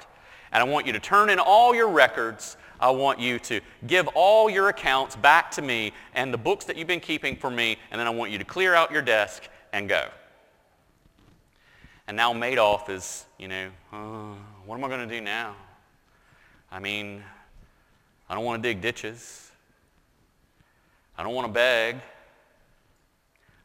And 0.53 0.63
I 0.63 0.65
want 0.65 0.87
you 0.87 0.93
to 0.95 1.01
turn 1.01 1.29
in 1.29 1.39
all 1.39 1.75
your 1.75 1.89
records. 1.89 2.57
I 2.81 2.91
want 2.91 3.21
you 3.21 3.39
to 3.41 3.61
give 3.87 4.09
all 4.15 4.49
your 4.49 4.69
accounts 4.69 5.15
back 5.17 5.51
to 5.53 5.63
me 5.63 5.93
and 6.15 6.33
the 6.33 6.39
books 6.39 6.65
that 6.65 6.77
you've 6.77 6.89
been 6.89 6.99
keeping 6.99 7.37
for 7.37 7.51
me, 7.51 7.77
and 7.91 8.01
then 8.01 8.07
I 8.07 8.11
want 8.11 8.33
you 8.33 8.39
to 8.39 8.45
clear 8.45 8.75
out 8.75 8.91
your 8.91 9.03
desk 9.03 9.49
and 9.73 9.89
go. 9.89 10.09
And 12.09 12.17
now 12.17 12.33
Madoff 12.33 12.89
is, 12.89 13.27
you 13.41 13.49
know, 13.49 13.71
what 14.67 14.77
am 14.77 14.85
I 14.85 14.89
going 14.89 15.09
to 15.09 15.15
do 15.15 15.23
now? 15.23 15.57
I 16.71 16.79
mean, 16.79 17.25
I 18.29 18.35
don't 18.35 18.45
want 18.45 18.63
to 18.63 18.69
dig 18.69 18.83
ditches. 18.83 19.51
I 21.17 21.23
don't 21.23 21.35
want 21.35 21.47
to 21.47 21.53
beg. 21.53 21.97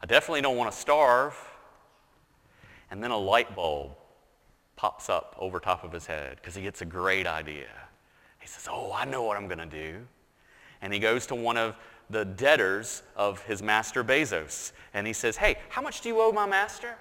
I 0.02 0.06
definitely 0.06 0.40
don't 0.40 0.56
want 0.56 0.72
to 0.72 0.76
starve. 0.76 1.36
And 2.90 3.04
then 3.04 3.10
a 3.10 3.18
light 3.18 3.54
bulb 3.54 3.92
pops 4.76 5.10
up 5.10 5.36
over 5.38 5.60
top 5.60 5.84
of 5.84 5.92
his 5.92 6.06
head 6.06 6.36
because 6.36 6.54
he 6.54 6.62
gets 6.62 6.80
a 6.80 6.86
great 6.86 7.26
idea. 7.26 7.68
He 8.38 8.46
says, 8.48 8.66
oh, 8.70 8.92
I 8.94 9.04
know 9.04 9.24
what 9.24 9.36
I'm 9.36 9.46
going 9.46 9.58
to 9.58 9.66
do. 9.66 9.98
And 10.80 10.90
he 10.90 10.98
goes 10.98 11.26
to 11.26 11.34
one 11.34 11.58
of 11.58 11.76
the 12.08 12.24
debtors 12.24 13.02
of 13.14 13.42
his 13.42 13.62
master 13.62 14.02
Bezos. 14.02 14.72
And 14.94 15.06
he 15.06 15.12
says, 15.12 15.36
hey, 15.36 15.56
how 15.68 15.82
much 15.82 16.00
do 16.00 16.08
you 16.08 16.18
owe 16.22 16.32
my 16.32 16.46
master? 16.46 16.96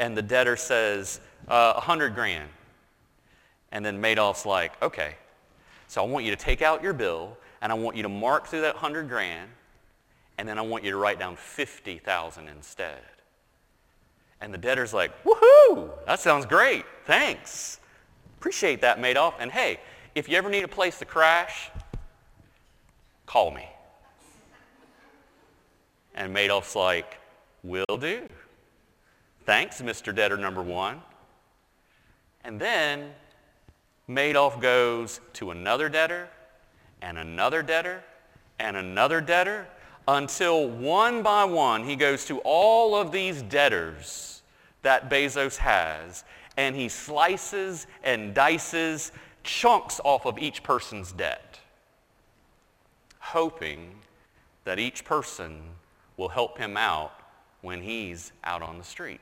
And 0.00 0.16
the 0.16 0.22
debtor 0.22 0.56
says, 0.56 1.20
uh, 1.46 1.52
a 1.52 1.78
uh, 1.78 1.80
hundred 1.80 2.14
grand. 2.14 2.48
And 3.70 3.84
then 3.84 4.00
Madoff's 4.02 4.46
like, 4.46 4.82
okay, 4.82 5.14
so 5.86 6.02
I 6.02 6.06
want 6.06 6.24
you 6.24 6.30
to 6.32 6.36
take 6.36 6.62
out 6.62 6.82
your 6.82 6.94
bill 6.94 7.36
and 7.60 7.70
I 7.70 7.74
want 7.74 7.96
you 7.96 8.02
to 8.02 8.08
mark 8.08 8.46
through 8.46 8.62
that 8.62 8.76
hundred 8.76 9.08
grand 9.08 9.50
and 10.38 10.48
then 10.48 10.58
I 10.58 10.62
want 10.62 10.82
you 10.84 10.90
to 10.90 10.96
write 10.96 11.18
down 11.18 11.36
50,000 11.36 12.48
instead. 12.48 13.02
And 14.40 14.54
the 14.54 14.58
debtor's 14.58 14.94
like, 14.94 15.12
woohoo, 15.22 15.90
that 16.06 16.18
sounds 16.18 16.46
great, 16.46 16.86
thanks. 17.04 17.78
Appreciate 18.38 18.80
that, 18.80 18.98
Madoff. 18.98 19.34
And 19.38 19.52
hey, 19.52 19.80
if 20.14 20.30
you 20.30 20.36
ever 20.36 20.48
need 20.48 20.64
a 20.64 20.68
place 20.68 20.98
to 21.00 21.04
crash, 21.04 21.70
call 23.26 23.50
me. 23.50 23.68
And 26.14 26.34
Madoff's 26.34 26.74
like, 26.74 27.18
will 27.62 27.98
do. 27.98 28.26
Thanks, 29.44 29.80
Mr. 29.80 30.14
Debtor 30.14 30.36
number 30.36 30.62
one. 30.62 31.00
And 32.44 32.60
then 32.60 33.10
Madoff 34.08 34.60
goes 34.60 35.20
to 35.34 35.50
another 35.50 35.88
debtor 35.88 36.28
and 37.02 37.18
another 37.18 37.62
debtor 37.62 38.02
and 38.58 38.76
another 38.76 39.20
debtor 39.20 39.66
until 40.08 40.68
one 40.68 41.22
by 41.22 41.44
one 41.44 41.84
he 41.84 41.96
goes 41.96 42.24
to 42.26 42.38
all 42.40 42.94
of 42.94 43.12
these 43.12 43.42
debtors 43.42 44.42
that 44.82 45.10
Bezos 45.10 45.56
has 45.56 46.24
and 46.56 46.74
he 46.74 46.88
slices 46.88 47.86
and 48.02 48.34
dices 48.34 49.12
chunks 49.42 50.00
off 50.04 50.26
of 50.26 50.38
each 50.38 50.62
person's 50.62 51.12
debt, 51.12 51.58
hoping 53.18 53.94
that 54.64 54.78
each 54.78 55.04
person 55.04 55.62
will 56.16 56.28
help 56.28 56.58
him 56.58 56.76
out 56.76 57.12
when 57.62 57.80
he's 57.80 58.32
out 58.44 58.62
on 58.62 58.78
the 58.78 58.84
street. 58.84 59.20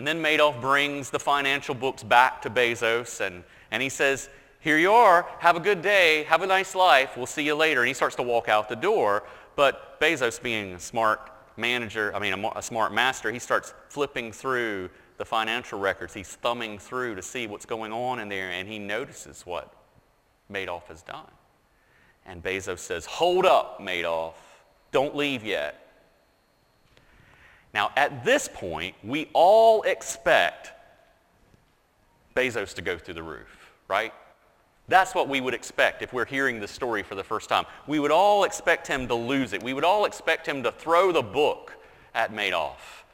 And 0.00 0.06
then 0.06 0.22
Madoff 0.22 0.62
brings 0.62 1.10
the 1.10 1.18
financial 1.18 1.74
books 1.74 2.02
back 2.02 2.40
to 2.40 2.48
Bezos 2.48 3.20
and, 3.20 3.44
and 3.70 3.82
he 3.82 3.90
says, 3.90 4.30
here 4.60 4.78
you 4.78 4.92
are, 4.92 5.26
have 5.40 5.56
a 5.56 5.60
good 5.60 5.82
day, 5.82 6.22
have 6.22 6.40
a 6.40 6.46
nice 6.46 6.74
life, 6.74 7.18
we'll 7.18 7.26
see 7.26 7.42
you 7.42 7.54
later. 7.54 7.82
And 7.82 7.88
he 7.88 7.92
starts 7.92 8.16
to 8.16 8.22
walk 8.22 8.48
out 8.48 8.70
the 8.70 8.76
door. 8.76 9.24
But 9.56 10.00
Bezos 10.00 10.42
being 10.42 10.72
a 10.72 10.80
smart 10.80 11.30
manager, 11.58 12.16
I 12.16 12.18
mean 12.18 12.32
a, 12.32 12.52
a 12.56 12.62
smart 12.62 12.94
master, 12.94 13.30
he 13.30 13.38
starts 13.38 13.74
flipping 13.90 14.32
through 14.32 14.88
the 15.18 15.24
financial 15.26 15.78
records. 15.78 16.14
He's 16.14 16.34
thumbing 16.34 16.78
through 16.78 17.16
to 17.16 17.22
see 17.22 17.46
what's 17.46 17.66
going 17.66 17.92
on 17.92 18.20
in 18.20 18.30
there 18.30 18.52
and 18.52 18.66
he 18.66 18.78
notices 18.78 19.42
what 19.44 19.70
Madoff 20.50 20.84
has 20.84 21.02
done. 21.02 21.30
And 22.24 22.42
Bezos 22.42 22.78
says, 22.78 23.04
hold 23.04 23.44
up, 23.44 23.82
Madoff. 23.82 24.32
Don't 24.92 25.14
leave 25.14 25.44
yet. 25.44 25.89
Now, 27.72 27.92
at 27.96 28.24
this 28.24 28.48
point, 28.52 28.94
we 29.04 29.28
all 29.32 29.82
expect 29.82 30.72
Bezos 32.34 32.74
to 32.74 32.82
go 32.82 32.98
through 32.98 33.14
the 33.14 33.22
roof, 33.22 33.72
right? 33.88 34.12
That's 34.88 35.14
what 35.14 35.28
we 35.28 35.40
would 35.40 35.54
expect 35.54 36.02
if 36.02 36.12
we're 36.12 36.24
hearing 36.24 36.58
the 36.58 36.66
story 36.66 37.04
for 37.04 37.14
the 37.14 37.22
first 37.22 37.48
time. 37.48 37.64
We 37.86 38.00
would 38.00 38.10
all 38.10 38.42
expect 38.42 38.88
him 38.88 39.06
to 39.06 39.14
lose 39.14 39.52
it. 39.52 39.62
We 39.62 39.72
would 39.72 39.84
all 39.84 40.04
expect 40.04 40.46
him 40.46 40.64
to 40.64 40.72
throw 40.72 41.12
the 41.12 41.22
book 41.22 41.74
at 42.12 42.32
Madoff, 42.32 43.04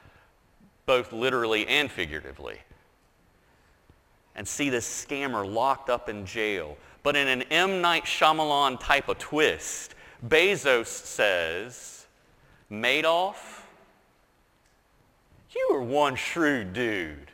both 0.86 1.12
literally 1.12 1.66
and 1.66 1.90
figuratively, 1.90 2.60
and 4.34 4.48
see 4.48 4.70
this 4.70 4.86
scammer 4.86 5.46
locked 5.50 5.90
up 5.90 6.08
in 6.08 6.24
jail. 6.24 6.78
But 7.02 7.14
in 7.14 7.28
an 7.28 7.42
M. 7.42 7.82
Night 7.82 8.04
Shyamalan 8.04 8.80
type 8.80 9.08
of 9.08 9.18
twist, 9.18 9.94
Bezos 10.26 10.86
says, 10.86 12.06
Madoff, 12.70 13.65
you 15.54 15.68
were 15.72 15.82
one 15.82 16.16
shrewd 16.16 16.72
dude. 16.72 17.30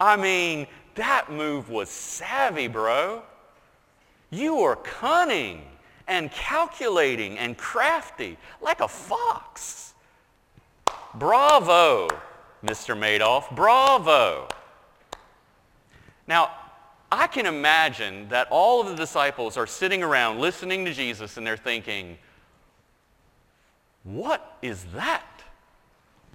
I 0.00 0.16
mean, 0.16 0.66
that 0.94 1.30
move 1.30 1.68
was 1.70 1.88
savvy, 1.88 2.68
bro. 2.68 3.22
You 4.30 4.56
were 4.56 4.76
cunning 4.76 5.62
and 6.06 6.30
calculating 6.30 7.38
and 7.38 7.56
crafty 7.56 8.36
like 8.60 8.80
a 8.80 8.88
fox. 8.88 9.94
Bravo, 11.14 12.08
Mr. 12.64 12.96
Madoff. 12.96 13.54
Bravo. 13.54 14.48
Now, 16.26 16.50
I 17.12 17.26
can 17.26 17.46
imagine 17.46 18.28
that 18.30 18.48
all 18.50 18.80
of 18.80 18.88
the 18.88 18.96
disciples 18.96 19.56
are 19.56 19.66
sitting 19.66 20.02
around 20.02 20.40
listening 20.40 20.84
to 20.84 20.92
Jesus 20.92 21.36
and 21.36 21.46
they're 21.46 21.56
thinking, 21.56 22.18
what 24.02 24.56
is 24.62 24.84
that? 24.94 25.33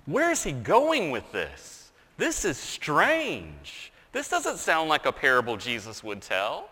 Where 0.09 0.31
is 0.31 0.43
he 0.43 0.53
going 0.53 1.11
with 1.11 1.31
this? 1.31 1.91
This 2.17 2.43
is 2.43 2.57
strange. 2.57 3.91
This 4.11 4.27
doesn't 4.27 4.57
sound 4.57 4.89
like 4.89 5.05
a 5.05 5.11
parable 5.11 5.55
Jesus 5.55 6.03
would 6.03 6.23
tell. 6.23 6.67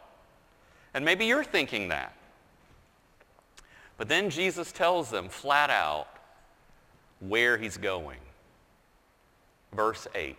And 0.95 1.05
maybe 1.05 1.25
you're 1.25 1.43
thinking 1.43 1.89
that. 1.89 2.15
But 3.97 4.09
then 4.09 4.31
Jesus 4.31 4.71
tells 4.71 5.11
them 5.11 5.29
flat 5.29 5.69
out 5.69 6.07
where 7.19 7.59
he's 7.59 7.77
going. 7.77 8.17
Verse 9.71 10.07
8. 10.15 10.35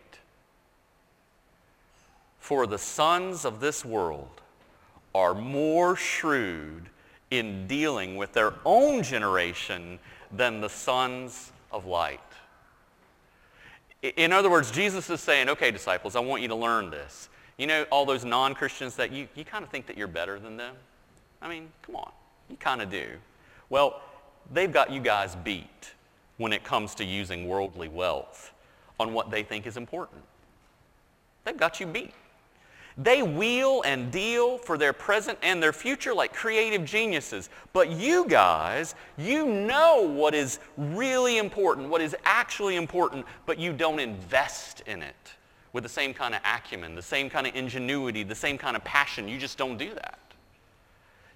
For 2.40 2.66
the 2.66 2.78
sons 2.78 3.44
of 3.44 3.60
this 3.60 3.84
world 3.84 4.40
are 5.14 5.34
more 5.34 5.94
shrewd 5.94 6.88
in 7.30 7.68
dealing 7.68 8.16
with 8.16 8.32
their 8.32 8.54
own 8.64 9.04
generation 9.04 10.00
than 10.32 10.60
the 10.60 10.68
sons 10.68 11.52
of 11.70 11.86
light. 11.86 12.18
In 14.02 14.32
other 14.32 14.48
words, 14.48 14.70
Jesus 14.70 15.10
is 15.10 15.20
saying, 15.20 15.48
okay, 15.48 15.70
disciples, 15.70 16.14
I 16.14 16.20
want 16.20 16.42
you 16.42 16.48
to 16.48 16.54
learn 16.54 16.90
this. 16.90 17.28
You 17.56 17.66
know, 17.66 17.84
all 17.90 18.06
those 18.06 18.24
non-Christians 18.24 18.94
that 18.96 19.10
you, 19.10 19.26
you 19.34 19.44
kind 19.44 19.64
of 19.64 19.70
think 19.70 19.86
that 19.86 19.98
you're 19.98 20.06
better 20.06 20.38
than 20.38 20.56
them? 20.56 20.76
I 21.42 21.48
mean, 21.48 21.68
come 21.82 21.96
on. 21.96 22.12
You 22.48 22.56
kind 22.56 22.80
of 22.80 22.90
do. 22.90 23.06
Well, 23.68 24.00
they've 24.52 24.72
got 24.72 24.92
you 24.92 25.00
guys 25.00 25.36
beat 25.36 25.92
when 26.36 26.52
it 26.52 26.62
comes 26.62 26.94
to 26.96 27.04
using 27.04 27.48
worldly 27.48 27.88
wealth 27.88 28.52
on 29.00 29.12
what 29.12 29.30
they 29.30 29.42
think 29.42 29.66
is 29.66 29.76
important. 29.76 30.22
They've 31.44 31.56
got 31.56 31.80
you 31.80 31.86
beat. 31.86 32.12
They 33.00 33.22
wheel 33.22 33.82
and 33.84 34.10
deal 34.10 34.58
for 34.58 34.76
their 34.76 34.92
present 34.92 35.38
and 35.40 35.62
their 35.62 35.72
future 35.72 36.12
like 36.12 36.34
creative 36.34 36.84
geniuses. 36.84 37.48
But 37.72 37.90
you 37.90 38.26
guys, 38.26 38.96
you 39.16 39.46
know 39.46 40.02
what 40.02 40.34
is 40.34 40.58
really 40.76 41.38
important, 41.38 41.88
what 41.88 42.02
is 42.02 42.16
actually 42.24 42.74
important, 42.74 43.24
but 43.46 43.56
you 43.56 43.72
don't 43.72 44.00
invest 44.00 44.82
in 44.86 45.02
it 45.02 45.14
with 45.72 45.84
the 45.84 45.88
same 45.88 46.12
kind 46.12 46.34
of 46.34 46.40
acumen, 46.44 46.96
the 46.96 47.02
same 47.02 47.30
kind 47.30 47.46
of 47.46 47.54
ingenuity, 47.54 48.24
the 48.24 48.34
same 48.34 48.58
kind 48.58 48.76
of 48.76 48.82
passion. 48.82 49.28
You 49.28 49.38
just 49.38 49.58
don't 49.58 49.78
do 49.78 49.94
that. 49.94 50.18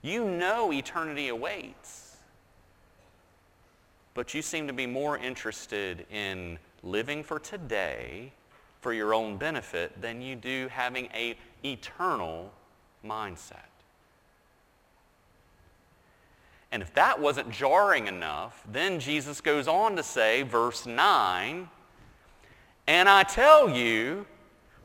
You 0.03 0.25
know 0.25 0.73
eternity 0.73 1.29
awaits. 1.29 2.17
But 4.15 4.35
you 4.35 4.43
seem 4.43 4.67
to 4.67 4.73
be 4.73 4.87
more 4.87 5.17
interested 5.17 6.07
in 6.11 6.59
living 6.83 7.23
for 7.23 7.39
today 7.39 8.33
for 8.83 8.93
your 8.93 9.15
own 9.15 9.39
benefit 9.39 9.99
than 10.03 10.21
you 10.21 10.37
do 10.37 10.69
having 10.71 11.07
a 11.15 11.37
eternal 11.65 12.53
mindset. 13.07 13.71
And 16.73 16.83
if 16.83 16.93
that 16.95 17.21
wasn't 17.21 17.51
jarring 17.51 18.09
enough, 18.09 18.65
then 18.71 18.99
Jesus 18.99 19.41
goes 19.41 19.69
on 19.69 19.95
to 19.97 20.03
say, 20.03 20.43
verse 20.43 20.85
9, 20.85 21.69
and 22.89 23.09
I 23.09 23.23
tell 23.23 23.71
you, 23.71 24.27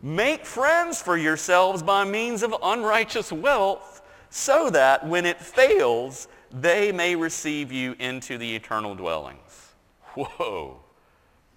make 0.01 0.45
friends 0.45 1.01
for 1.01 1.17
yourselves 1.17 1.81
by 1.81 2.03
means 2.03 2.43
of 2.43 2.53
unrighteous 2.61 3.31
wealth, 3.31 4.01
so 4.29 4.69
that 4.69 5.07
when 5.07 5.25
it 5.25 5.41
fails, 5.41 6.27
they 6.51 6.91
may 6.91 7.15
receive 7.15 7.71
you 7.71 7.95
into 7.97 8.37
the 8.37 8.55
eternal 8.55 8.93
dwellings. 8.93 9.73
Whoa. 10.13 10.81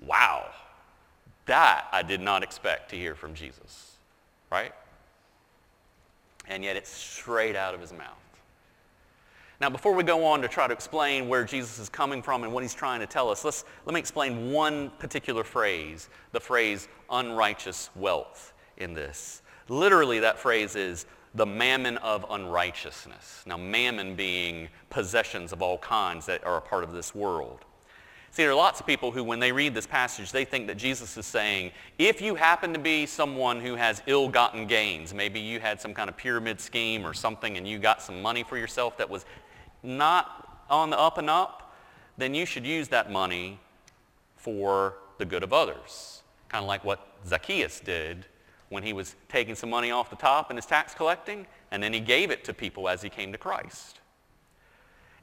Wow. 0.00 0.46
That 1.50 1.88
I 1.90 2.04
did 2.04 2.20
not 2.20 2.44
expect 2.44 2.90
to 2.90 2.96
hear 2.96 3.16
from 3.16 3.34
Jesus, 3.34 3.96
right? 4.52 4.72
And 6.46 6.62
yet 6.62 6.76
it's 6.76 6.88
straight 6.88 7.56
out 7.56 7.74
of 7.74 7.80
his 7.80 7.92
mouth. 7.92 8.06
Now, 9.60 9.68
before 9.68 9.92
we 9.92 10.04
go 10.04 10.24
on 10.26 10.42
to 10.42 10.48
try 10.48 10.68
to 10.68 10.72
explain 10.72 11.28
where 11.28 11.42
Jesus 11.42 11.80
is 11.80 11.88
coming 11.88 12.22
from 12.22 12.44
and 12.44 12.52
what 12.52 12.62
he's 12.62 12.72
trying 12.72 13.00
to 13.00 13.06
tell 13.08 13.28
us, 13.28 13.44
let's, 13.44 13.64
let 13.84 13.94
me 13.94 13.98
explain 13.98 14.52
one 14.52 14.90
particular 15.00 15.42
phrase, 15.42 16.08
the 16.30 16.38
phrase 16.38 16.86
unrighteous 17.10 17.90
wealth 17.96 18.52
in 18.76 18.94
this. 18.94 19.42
Literally, 19.68 20.20
that 20.20 20.38
phrase 20.38 20.76
is 20.76 21.04
the 21.34 21.46
mammon 21.46 21.96
of 21.96 22.24
unrighteousness. 22.30 23.42
Now, 23.44 23.56
mammon 23.56 24.14
being 24.14 24.68
possessions 24.88 25.52
of 25.52 25.62
all 25.62 25.78
kinds 25.78 26.26
that 26.26 26.44
are 26.44 26.58
a 26.58 26.62
part 26.62 26.84
of 26.84 26.92
this 26.92 27.12
world. 27.12 27.64
See, 28.32 28.44
there 28.44 28.52
are 28.52 28.54
lots 28.54 28.78
of 28.78 28.86
people 28.86 29.10
who, 29.10 29.24
when 29.24 29.40
they 29.40 29.50
read 29.50 29.74
this 29.74 29.88
passage, 29.88 30.30
they 30.30 30.44
think 30.44 30.68
that 30.68 30.76
Jesus 30.76 31.16
is 31.16 31.26
saying, 31.26 31.72
if 31.98 32.20
you 32.20 32.36
happen 32.36 32.72
to 32.72 32.78
be 32.78 33.04
someone 33.04 33.60
who 33.60 33.74
has 33.74 34.02
ill-gotten 34.06 34.68
gains, 34.68 35.12
maybe 35.12 35.40
you 35.40 35.58
had 35.58 35.80
some 35.80 35.92
kind 35.92 36.08
of 36.08 36.16
pyramid 36.16 36.60
scheme 36.60 37.04
or 37.04 37.12
something 37.12 37.56
and 37.56 37.66
you 37.66 37.78
got 37.80 38.00
some 38.00 38.22
money 38.22 38.44
for 38.44 38.56
yourself 38.56 38.96
that 38.98 39.10
was 39.10 39.24
not 39.82 40.64
on 40.70 40.90
the 40.90 40.98
up 40.98 41.18
and 41.18 41.28
up, 41.28 41.74
then 42.18 42.32
you 42.32 42.46
should 42.46 42.64
use 42.64 42.86
that 42.88 43.10
money 43.10 43.58
for 44.36 44.94
the 45.18 45.24
good 45.24 45.42
of 45.42 45.52
others. 45.52 46.22
Kind 46.48 46.62
of 46.62 46.68
like 46.68 46.84
what 46.84 47.06
Zacchaeus 47.26 47.80
did 47.80 48.26
when 48.68 48.84
he 48.84 48.92
was 48.92 49.16
taking 49.28 49.56
some 49.56 49.70
money 49.70 49.90
off 49.90 50.08
the 50.08 50.16
top 50.16 50.50
in 50.50 50.56
his 50.56 50.66
tax 50.66 50.94
collecting, 50.94 51.46
and 51.72 51.82
then 51.82 51.92
he 51.92 51.98
gave 51.98 52.30
it 52.30 52.44
to 52.44 52.54
people 52.54 52.88
as 52.88 53.02
he 53.02 53.08
came 53.08 53.32
to 53.32 53.38
Christ. 53.38 53.98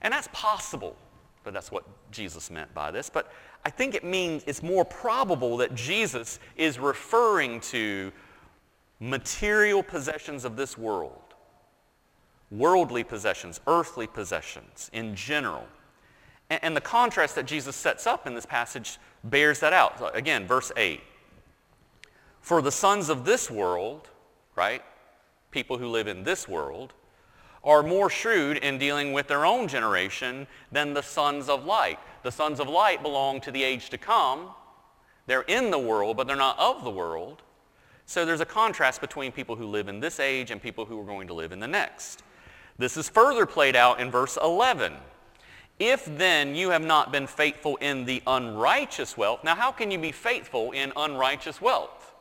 And 0.01 0.13
that's 0.13 0.27
possible, 0.33 0.97
but 1.47 1.53
that's 1.53 1.71
what 1.71 1.85
Jesus 2.11 2.51
meant 2.51 2.73
by 2.73 2.91
this. 2.91 3.09
But 3.09 3.31
I 3.63 3.69
think 3.69 3.95
it 3.95 4.03
means 4.03 4.43
it's 4.45 4.61
more 4.61 4.83
probable 4.83 5.55
that 5.57 5.73
Jesus 5.75 6.41
is 6.57 6.77
referring 6.77 7.61
to 7.61 8.11
material 8.99 9.81
possessions 9.81 10.43
of 10.43 10.57
this 10.57 10.77
world 10.77 11.21
worldly 12.51 13.05
possessions, 13.05 13.61
earthly 13.65 14.07
possessions 14.07 14.89
in 14.91 15.15
general. 15.15 15.63
And, 16.49 16.59
and, 16.65 16.75
the 16.75 16.81
contrast 16.81 17.35
that 17.35 17.45
Jesus 17.45 17.77
sets 17.77 18.05
up 18.05 18.27
in 18.27 18.35
this 18.35 18.45
passage 18.45 18.97
bears 19.23 19.61
that 19.61 19.71
out. 19.71 19.99
So 19.99 20.07
again, 20.09 20.47
verse 20.47 20.73
8. 20.75 20.99
For 22.41 22.61
the 22.61 22.73
sons 22.73 23.07
of 23.07 23.23
this 23.23 23.49
world, 23.49 24.09
right, 24.57 24.81
people 25.51 25.77
who 25.77 25.87
live 25.87 26.07
in 26.07 26.25
this 26.25 26.45
world, 26.45 26.93
are 27.67 27.83
more 27.83 28.09
shrewd 28.09 28.57
in 28.57 28.77
dealing 28.77 29.11
with 29.11 29.27
their 29.27 29.45
own 29.45 29.67
generation 29.67 30.47
than 30.71 30.93
the 30.93 31.03
sons 31.03 31.49
of 31.49 31.65
light. 31.65 31.99
The 32.23 32.31
sons 32.31 32.61
of 32.61 32.69
light 32.69 33.03
belong 33.03 33.41
to 33.41 33.51
the 33.51 33.61
age 33.61 33.89
to 33.89 33.97
come. 33.97 34.51
They're 35.27 35.41
in 35.41 35.69
the 35.69 35.77
world, 35.77 36.15
but 36.15 36.27
they're 36.27 36.37
not 36.37 36.57
of 36.57 36.85
the 36.85 36.89
world. 36.89 37.43
So 38.05 38.25
there's 38.25 38.39
a 38.39 38.45
contrast 38.45 39.01
between 39.01 39.33
people 39.33 39.57
who 39.57 39.65
live 39.65 39.89
in 39.89 39.99
this 39.99 40.21
age 40.21 40.49
and 40.49 40.61
people 40.61 40.85
who 40.85 40.97
are 40.99 41.03
going 41.03 41.27
to 41.27 41.33
live 41.33 41.51
in 41.51 41.59
the 41.59 41.67
next. 41.67 42.23
This 42.77 42.95
is 42.95 43.09
further 43.09 43.45
played 43.45 43.75
out 43.75 43.99
in 43.99 44.09
verse 44.09 44.37
11. 44.41 44.93
If 45.77 46.05
then 46.17 46.55
you 46.55 46.69
have 46.69 46.83
not 46.83 47.11
been 47.11 47.27
faithful 47.27 47.75
in 47.77 48.05
the 48.05 48.23
unrighteous 48.25 49.17
wealth, 49.17 49.43
now 49.43 49.55
how 49.55 49.73
can 49.73 49.91
you 49.91 49.99
be 49.99 50.13
faithful 50.13 50.71
in 50.71 50.93
unrighteous 50.95 51.61
wealth? 51.61 52.15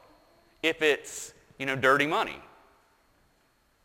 If 0.63 0.83
it's, 0.83 1.33
you 1.57 1.67
know, 1.67 1.77
dirty 1.77 2.07
money. 2.07 2.41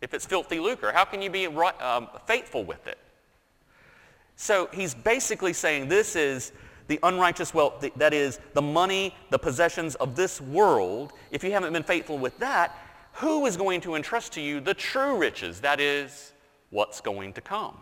If 0.01 0.13
it's 0.13 0.25
filthy 0.25 0.59
lucre, 0.59 0.91
how 0.91 1.05
can 1.05 1.21
you 1.21 1.29
be 1.29 1.47
um, 1.47 2.09
faithful 2.25 2.63
with 2.63 2.87
it? 2.87 2.97
So 4.35 4.67
he's 4.73 4.95
basically 4.95 5.53
saying 5.53 5.87
this 5.87 6.15
is 6.15 6.51
the 6.87 6.99
unrighteous 7.03 7.53
wealth, 7.53 7.87
that 7.95 8.13
is 8.13 8.39
the 8.53 8.61
money, 8.61 9.15
the 9.29 9.37
possessions 9.37 9.95
of 9.95 10.15
this 10.15 10.41
world. 10.41 11.13
If 11.29 11.43
you 11.43 11.51
haven't 11.51 11.71
been 11.71 11.83
faithful 11.83 12.17
with 12.17 12.37
that, 12.39 12.75
who 13.13 13.45
is 13.45 13.55
going 13.55 13.81
to 13.81 13.95
entrust 13.95 14.33
to 14.33 14.41
you 14.41 14.59
the 14.59 14.73
true 14.73 15.17
riches, 15.17 15.61
that 15.61 15.79
is 15.79 16.33
what's 16.71 16.99
going 16.99 17.33
to 17.33 17.41
come. 17.41 17.77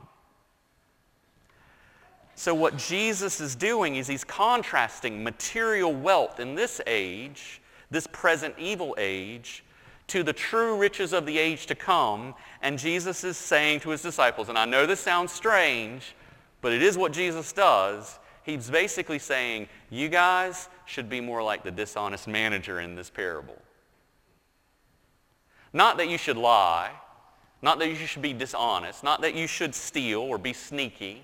So 2.36 2.54
what 2.54 2.78
Jesus 2.78 3.42
is 3.42 3.56
doing 3.56 3.96
is 3.96 4.08
he's 4.08 4.24
contrasting 4.24 5.24
material 5.24 5.94
wealth 5.94 6.40
in 6.40 6.56
this 6.56 6.80
age, 6.88 7.62
this 7.92 8.08
present 8.08 8.56
evil 8.58 8.96
age, 8.98 9.64
to 10.10 10.24
the 10.24 10.34
true 10.34 10.78
riches 10.78 11.14
of 11.14 11.26
the 11.26 11.38
age 11.38 11.66
to 11.68 11.76
come. 11.76 12.36
And 12.62 12.78
Jesus 12.78 13.24
is 13.24 13.38
saying 13.38 13.82
to 13.82 13.90
his 13.90 14.02
disciples, 14.02 14.50
and 14.50 14.58
I 14.58 14.66
know 14.66 14.86
this 14.86 15.00
sounds 15.00 15.32
strange, 15.32 16.16
but 16.62 16.74
it 16.74 16.82
is 16.82 16.98
what 16.98 17.14
Jesus 17.14 17.54
does. 17.54 18.20
He's 18.44 18.70
basically 18.70 19.20
saying, 19.20 19.68
you 19.90 20.10
guys 20.10 20.70
should 20.86 21.10
be 21.10 21.22
more 21.22 21.44
like 21.44 21.64
the 21.64 21.72
dishonest 21.72 22.28
manager 22.28 22.80
in 22.80 22.96
this 22.96 23.10
parable. 23.10 23.58
Not 25.72 25.98
that 25.98 26.10
you 26.10 26.18
should 26.18 26.38
lie, 26.38 26.92
not 27.62 27.80
that 27.80 27.90
you 27.90 27.96
should 27.96 28.22
be 28.22 28.34
dishonest, 28.34 29.04
not 29.04 29.22
that 29.22 29.36
you 29.36 29.46
should 29.46 29.76
steal 29.76 30.22
or 30.22 30.38
be 30.38 30.54
sneaky, 30.54 31.24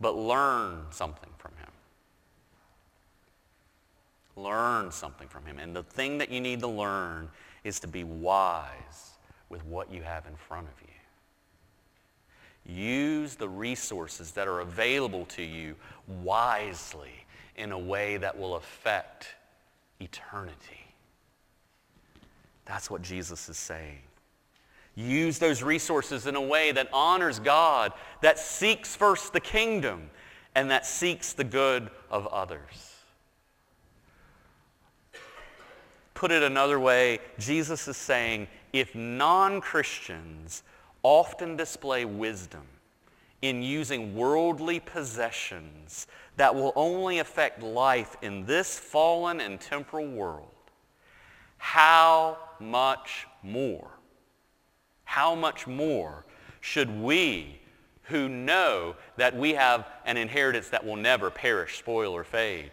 but 0.00 0.16
learn 0.16 0.84
something 0.90 1.30
from 1.38 1.52
him. 1.58 1.70
Learn 4.38 4.92
something 4.92 5.28
from 5.28 5.44
him. 5.44 5.58
And 5.58 5.74
the 5.74 5.82
thing 5.82 6.18
that 6.18 6.30
you 6.30 6.40
need 6.40 6.60
to 6.60 6.68
learn 6.68 7.28
is 7.64 7.80
to 7.80 7.88
be 7.88 8.04
wise 8.04 9.18
with 9.48 9.64
what 9.64 9.92
you 9.92 10.02
have 10.02 10.26
in 10.26 10.36
front 10.36 10.68
of 10.68 10.74
you. 10.80 10.88
Use 12.74 13.34
the 13.34 13.48
resources 13.48 14.32
that 14.32 14.46
are 14.46 14.60
available 14.60 15.24
to 15.26 15.42
you 15.42 15.74
wisely 16.22 17.24
in 17.56 17.72
a 17.72 17.78
way 17.78 18.18
that 18.18 18.38
will 18.38 18.56
affect 18.56 19.28
eternity. 20.00 20.86
That's 22.66 22.90
what 22.90 23.02
Jesus 23.02 23.48
is 23.48 23.56
saying. 23.56 24.00
Use 24.94 25.38
those 25.38 25.62
resources 25.62 26.26
in 26.26 26.36
a 26.36 26.40
way 26.40 26.72
that 26.72 26.88
honors 26.92 27.38
God, 27.38 27.92
that 28.20 28.38
seeks 28.38 28.94
first 28.94 29.32
the 29.32 29.40
kingdom, 29.40 30.10
and 30.54 30.70
that 30.70 30.84
seeks 30.84 31.32
the 31.32 31.44
good 31.44 31.88
of 32.10 32.26
others. 32.26 32.97
Put 36.18 36.32
it 36.32 36.42
another 36.42 36.80
way, 36.80 37.20
Jesus 37.38 37.86
is 37.86 37.96
saying 37.96 38.48
if 38.72 38.92
non-Christians 38.92 40.64
often 41.04 41.56
display 41.56 42.04
wisdom 42.06 42.64
in 43.40 43.62
using 43.62 44.16
worldly 44.16 44.80
possessions 44.80 46.08
that 46.36 46.52
will 46.52 46.72
only 46.74 47.20
affect 47.20 47.62
life 47.62 48.16
in 48.20 48.44
this 48.46 48.80
fallen 48.80 49.40
and 49.40 49.60
temporal 49.60 50.08
world, 50.08 50.50
how 51.58 52.36
much 52.58 53.28
more? 53.44 53.88
How 55.04 55.36
much 55.36 55.68
more 55.68 56.24
should 56.60 56.90
we 57.00 57.60
who 58.02 58.28
know 58.28 58.96
that 59.18 59.36
we 59.36 59.54
have 59.54 59.86
an 60.04 60.16
inheritance 60.16 60.68
that 60.70 60.84
will 60.84 60.96
never 60.96 61.30
perish, 61.30 61.78
spoil, 61.78 62.12
or 62.12 62.24
fade, 62.24 62.72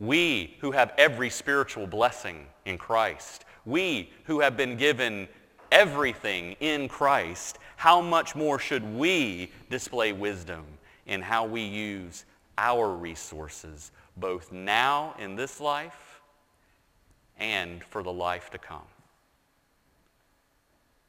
we 0.00 0.56
who 0.60 0.72
have 0.72 0.92
every 0.98 1.30
spiritual 1.30 1.86
blessing 1.86 2.46
in 2.64 2.78
Christ, 2.78 3.44
we 3.64 4.10
who 4.24 4.40
have 4.40 4.56
been 4.56 4.76
given 4.76 5.28
everything 5.70 6.56
in 6.60 6.88
Christ, 6.88 7.58
how 7.76 8.00
much 8.00 8.34
more 8.34 8.58
should 8.58 8.84
we 8.84 9.50
display 9.70 10.12
wisdom 10.12 10.64
in 11.06 11.20
how 11.20 11.44
we 11.44 11.62
use 11.62 12.24
our 12.56 12.90
resources, 12.90 13.90
both 14.16 14.52
now 14.52 15.14
in 15.18 15.36
this 15.36 15.60
life 15.60 16.20
and 17.38 17.82
for 17.84 18.02
the 18.02 18.12
life 18.12 18.50
to 18.50 18.58
come? 18.58 18.82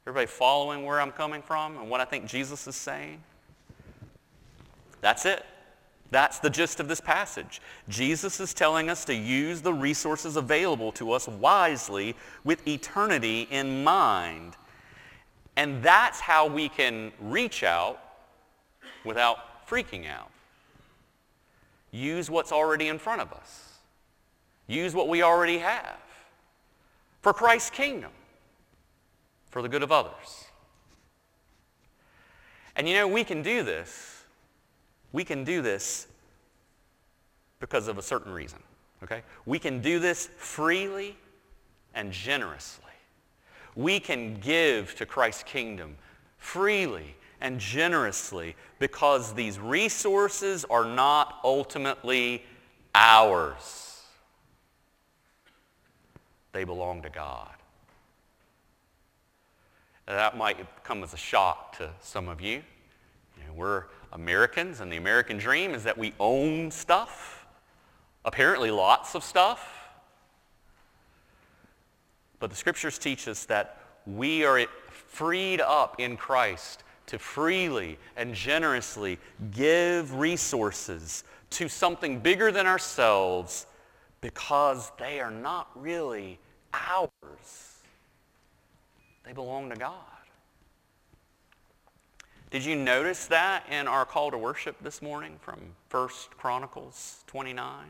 Everybody 0.06 0.26
following 0.26 0.84
where 0.84 1.00
I'm 1.00 1.12
coming 1.12 1.42
from 1.42 1.76
and 1.78 1.90
what 1.90 2.00
I 2.00 2.04
think 2.04 2.26
Jesus 2.26 2.66
is 2.66 2.76
saying? 2.76 3.22
That's 5.00 5.24
it. 5.26 5.44
That's 6.10 6.38
the 6.38 6.50
gist 6.50 6.78
of 6.78 6.88
this 6.88 7.00
passage. 7.00 7.60
Jesus 7.88 8.38
is 8.38 8.54
telling 8.54 8.88
us 8.88 9.04
to 9.06 9.14
use 9.14 9.60
the 9.60 9.72
resources 9.72 10.36
available 10.36 10.92
to 10.92 11.12
us 11.12 11.26
wisely 11.26 12.14
with 12.44 12.66
eternity 12.66 13.48
in 13.50 13.82
mind. 13.82 14.56
And 15.56 15.82
that's 15.82 16.20
how 16.20 16.46
we 16.46 16.68
can 16.68 17.12
reach 17.20 17.62
out 17.62 17.98
without 19.04 19.66
freaking 19.68 20.08
out. 20.08 20.30
Use 21.90 22.30
what's 22.30 22.52
already 22.52 22.88
in 22.88 22.98
front 22.98 23.20
of 23.20 23.32
us. 23.32 23.78
Use 24.66 24.94
what 24.94 25.08
we 25.08 25.22
already 25.22 25.58
have 25.58 25.96
for 27.22 27.32
Christ's 27.32 27.70
kingdom, 27.70 28.10
for 29.50 29.62
the 29.62 29.68
good 29.68 29.82
of 29.82 29.90
others. 29.90 30.44
And 32.76 32.88
you 32.88 32.94
know, 32.94 33.08
we 33.08 33.24
can 33.24 33.42
do 33.42 33.62
this. 33.62 34.15
We 35.16 35.24
can 35.24 35.44
do 35.44 35.62
this 35.62 36.08
because 37.58 37.88
of 37.88 37.96
a 37.96 38.02
certain 38.02 38.34
reason. 38.34 38.58
Okay? 39.02 39.22
We 39.46 39.58
can 39.58 39.80
do 39.80 39.98
this 39.98 40.28
freely 40.36 41.16
and 41.94 42.12
generously. 42.12 42.84
We 43.74 43.98
can 43.98 44.38
give 44.40 44.94
to 44.96 45.06
Christ's 45.06 45.44
kingdom 45.44 45.96
freely 46.36 47.16
and 47.40 47.58
generously 47.58 48.56
because 48.78 49.32
these 49.32 49.58
resources 49.58 50.66
are 50.68 50.84
not 50.84 51.40
ultimately 51.42 52.42
ours. 52.94 54.02
They 56.52 56.64
belong 56.64 57.00
to 57.00 57.08
God. 57.08 57.54
That 60.04 60.36
might 60.36 60.58
come 60.84 61.02
as 61.02 61.14
a 61.14 61.16
shock 61.16 61.78
to 61.78 61.88
some 62.02 62.28
of 62.28 62.42
you. 62.42 62.62
you 63.38 63.46
know, 63.46 63.54
we're 63.54 63.84
Americans, 64.16 64.80
and 64.80 64.90
the 64.90 64.96
American 64.96 65.36
dream 65.36 65.74
is 65.74 65.84
that 65.84 65.96
we 65.96 66.14
own 66.18 66.70
stuff, 66.70 67.46
apparently 68.24 68.70
lots 68.70 69.14
of 69.14 69.22
stuff. 69.22 69.90
But 72.40 72.48
the 72.48 72.56
scriptures 72.56 72.98
teach 72.98 73.28
us 73.28 73.44
that 73.44 73.78
we 74.06 74.44
are 74.44 74.66
freed 74.88 75.60
up 75.60 76.00
in 76.00 76.16
Christ 76.16 76.82
to 77.06 77.18
freely 77.18 77.98
and 78.16 78.34
generously 78.34 79.18
give 79.54 80.14
resources 80.14 81.24
to 81.50 81.68
something 81.68 82.18
bigger 82.18 82.50
than 82.50 82.66
ourselves 82.66 83.66
because 84.22 84.92
they 84.98 85.20
are 85.20 85.30
not 85.30 85.68
really 85.74 86.38
ours. 86.72 87.82
They 89.24 89.32
belong 89.34 89.68
to 89.70 89.76
God. 89.76 90.15
Did 92.50 92.64
you 92.64 92.76
notice 92.76 93.26
that 93.26 93.64
in 93.70 93.88
our 93.88 94.04
call 94.04 94.30
to 94.30 94.38
worship 94.38 94.76
this 94.80 95.02
morning 95.02 95.36
from 95.40 95.60
1 95.90 96.08
Chronicles 96.38 97.24
29? 97.26 97.86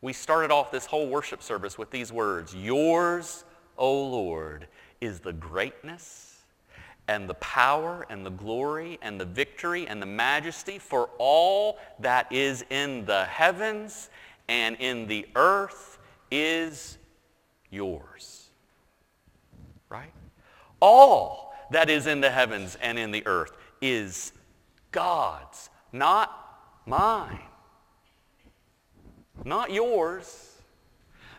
We 0.00 0.14
started 0.14 0.50
off 0.50 0.70
this 0.72 0.86
whole 0.86 1.06
worship 1.08 1.42
service 1.42 1.76
with 1.76 1.90
these 1.90 2.10
words, 2.10 2.54
Yours, 2.54 3.44
O 3.76 4.06
Lord, 4.06 4.66
is 5.02 5.20
the 5.20 5.34
greatness 5.34 6.42
and 7.06 7.28
the 7.28 7.34
power 7.34 8.06
and 8.08 8.24
the 8.24 8.30
glory 8.30 8.98
and 9.02 9.20
the 9.20 9.26
victory 9.26 9.86
and 9.86 10.00
the 10.00 10.06
majesty 10.06 10.78
for 10.78 11.10
all 11.18 11.78
that 11.98 12.32
is 12.32 12.64
in 12.70 13.04
the 13.04 13.26
heavens 13.26 14.08
and 14.48 14.74
in 14.76 15.06
the 15.06 15.26
earth 15.36 15.98
is 16.30 16.96
yours. 17.70 18.48
Right? 19.90 20.12
All 20.80 21.45
that 21.70 21.90
is 21.90 22.06
in 22.06 22.20
the 22.20 22.30
heavens 22.30 22.76
and 22.80 22.98
in 22.98 23.10
the 23.10 23.26
earth 23.26 23.52
is 23.80 24.32
God's, 24.92 25.70
not 25.92 26.32
mine, 26.86 27.40
not 29.44 29.72
yours, 29.72 30.56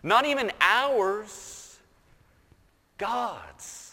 not 0.04 0.26
even 0.26 0.52
ours, 0.62 1.80
God's 2.98 3.88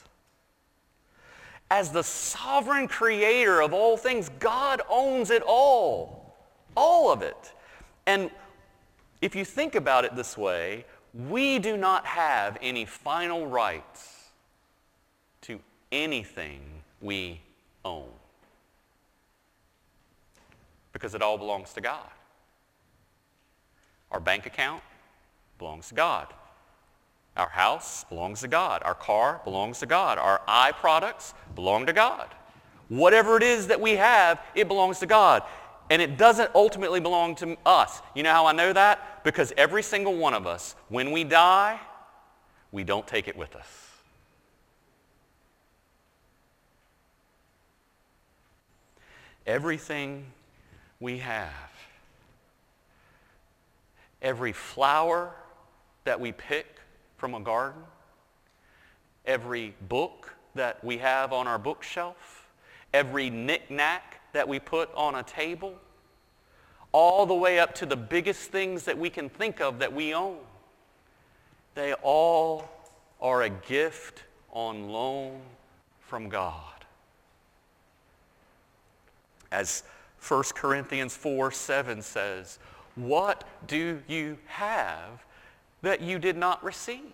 as 1.75 1.91
the 1.91 2.03
sovereign 2.03 2.87
creator 2.87 3.61
of 3.61 3.73
all 3.73 3.97
things, 3.97 4.31
God 4.39 4.81
owns 4.89 5.31
it 5.31 5.43
all. 5.45 6.37
All 6.77 7.11
of 7.11 7.23
it. 7.23 7.53
And 8.07 8.31
if 9.21 9.35
you 9.35 9.45
think 9.45 9.75
about 9.75 10.05
it 10.05 10.15
this 10.15 10.39
way, 10.39 10.85
we 11.29 11.59
do 11.59 11.77
not 11.77 12.07
have 12.07 12.59
any 12.61 12.85
final 12.85 13.47
rights 13.47 14.31
to 15.43 15.59
anything 15.95 16.61
we 17.01 17.41
own. 17.85 18.09
Because 20.93 21.15
it 21.15 21.23
all 21.23 21.39
belongs 21.39 21.73
to 21.75 21.81
God. 21.81 22.11
Our 24.11 24.21
bank 24.21 24.47
account 24.47 24.83
belongs 25.59 25.89
to 25.89 25.95
God. 25.95 26.29
Our 27.37 27.49
house 27.49 28.05
belongs 28.05 28.41
to 28.43 28.49
God. 28.49 28.83
Our 28.85 28.95
car 28.95 29.41
belongs 29.45 29.81
to 29.81 29.87
God. 29.87 30.19
Our 30.19 30.41
eye 30.47 30.73
products 30.73 31.35
belong 31.55 31.87
to 31.87 31.93
God. 31.93 32.29
Whatever 32.89 33.37
it 33.37 33.43
is 33.43 33.69
that 33.69 33.81
we 33.81 33.93
have, 33.93 34.41
it 34.55 34.69
belongs 34.69 34.99
to 35.01 35.07
God. 35.07 35.43
And 35.91 36.01
it 36.01 36.17
doesn't 36.17 36.51
ultimately 36.55 37.01
belong 37.01 37.35
to 37.37 37.57
us. 37.67 38.01
You 38.15 38.23
know 38.23 38.33
how 38.33 38.47
I 38.47 38.53
know 38.53 38.73
that? 38.73 39.25
Because 39.25 39.53
every 39.57 39.83
single 39.83 40.17
one 40.17 40.35
of 40.35 40.47
us, 40.47 40.77
when 40.89 41.11
we 41.11 41.25
die, 41.25 41.81
we 42.73 42.85
don't 42.85 43.07
take 43.07 43.27
it 43.29 43.37
with 43.37 43.57
us. 43.57 43.84
Everything 49.47 50.27
we 51.01 51.19
have, 51.19 51.73
every 54.23 54.53
flower 54.53 55.35
that 56.05 56.19
we 56.21 56.33
pick, 56.33 56.67
from 57.17 57.35
a 57.35 57.41
garden, 57.41 57.83
every 59.25 59.75
book 59.89 60.35
that 60.55 60.85
we 60.85 60.99
have 60.99 61.33
on 61.33 61.47
our 61.47 61.59
bookshelf, 61.59 62.49
every 62.93 63.31
knickknack 63.31 64.21
that 64.35 64.47
we 64.47 64.59
put 64.59 64.93
on 64.95 65.15
a 65.15 65.23
table, 65.23 65.75
all 66.93 67.25
the 67.25 67.35
way 67.35 67.59
up 67.59 67.75
to 67.75 67.87
the 67.87 67.97
biggest 67.97 68.51
things 68.51 68.85
that 68.85 68.99
we 68.99 69.09
can 69.09 69.31
think 69.31 69.61
of 69.61 69.79
that 69.79 69.93
we 69.93 70.13
own. 70.13 70.37
They 71.75 71.95
all 71.95 72.69
are 73.23 73.43
a 73.43 73.49
gift 73.49 74.23
on 74.53 74.91
loan 74.91 75.41
from 76.01 76.29
God. 76.29 76.74
As 79.55 79.85
1 80.27 80.43
Corinthians 80.55 81.17
4, 81.17 81.53
7 81.53 82.03
says, 82.03 82.59
what 82.97 83.45
do 83.67 84.03
you 84.09 84.37
have 84.47 85.25
that 85.85 86.01
you 86.01 86.19
did 86.19 86.37
not 86.37 86.63
receive. 86.65 87.13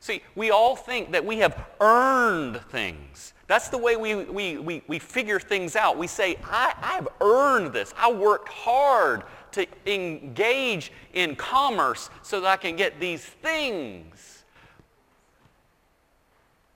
See, 0.00 0.22
we 0.34 0.50
all 0.50 0.74
think 0.74 1.12
that 1.12 1.24
we 1.24 1.38
have 1.38 1.66
earned 1.80 2.60
things. 2.70 3.34
That's 3.46 3.68
the 3.68 3.78
way 3.78 3.96
we, 3.96 4.14
we, 4.14 4.58
we, 4.58 4.82
we 4.86 4.98
figure 4.98 5.40
things 5.40 5.76
out. 5.76 5.96
We 5.96 6.06
say, 6.06 6.36
I, 6.44 6.74
I've 6.80 7.08
earned 7.20 7.72
this. 7.72 7.94
I 7.96 8.10
worked 8.10 8.48
hard 8.48 9.24
to 9.52 9.66
engage 9.86 10.92
in 11.14 11.34
commerce 11.36 12.10
so 12.22 12.40
that 12.40 12.48
I 12.48 12.56
can 12.56 12.76
get 12.76 13.00
these 13.00 13.24
things. 13.24 14.44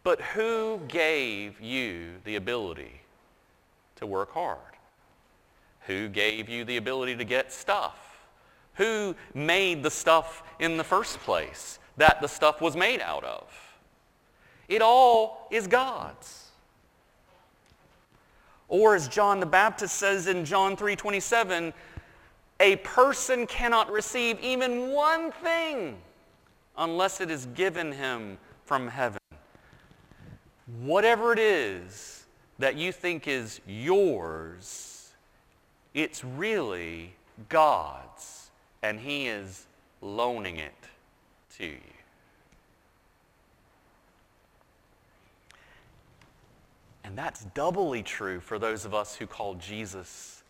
But 0.02 0.20
who 0.20 0.80
gave 0.88 1.60
you 1.60 2.14
the 2.24 2.36
ability 2.36 3.01
to 4.02 4.06
work 4.06 4.32
hard? 4.32 4.58
Who 5.86 6.08
gave 6.08 6.48
you 6.48 6.64
the 6.64 6.76
ability 6.76 7.16
to 7.16 7.24
get 7.24 7.52
stuff? 7.52 8.26
Who 8.74 9.14
made 9.34 9.82
the 9.82 9.90
stuff 9.90 10.42
in 10.58 10.76
the 10.76 10.84
first 10.84 11.18
place 11.20 11.78
that 11.96 12.20
the 12.20 12.28
stuff 12.28 12.60
was 12.60 12.76
made 12.76 13.00
out 13.00 13.24
of? 13.24 13.50
It 14.68 14.82
all 14.82 15.48
is 15.50 15.66
God's. 15.66 16.50
Or 18.68 18.94
as 18.94 19.08
John 19.08 19.40
the 19.40 19.46
Baptist 19.46 19.96
says 19.96 20.26
in 20.26 20.44
John 20.44 20.76
3:27, 20.76 21.74
a 22.60 22.76
person 22.76 23.46
cannot 23.46 23.90
receive 23.90 24.40
even 24.40 24.92
one 24.92 25.32
thing 25.32 26.00
unless 26.78 27.20
it 27.20 27.30
is 27.30 27.46
given 27.46 27.92
him 27.92 28.38
from 28.64 28.88
heaven. 28.88 29.18
Whatever 30.80 31.32
it 31.32 31.38
is 31.38 32.21
that 32.58 32.76
you 32.76 32.92
think 32.92 33.26
is 33.26 33.60
yours, 33.66 35.12
it's 35.94 36.24
really 36.24 37.14
God's 37.48 38.50
and 38.82 38.98
he 38.98 39.26
is 39.26 39.66
loaning 40.00 40.56
it 40.56 40.74
to 41.56 41.66
you. 41.66 41.78
And 47.04 47.16
that's 47.16 47.44
doubly 47.46 48.02
true 48.02 48.40
for 48.40 48.58
those 48.58 48.84
of 48.84 48.94
us 48.94 49.14
who 49.14 49.26
call 49.26 49.54
Jesus 49.54 50.42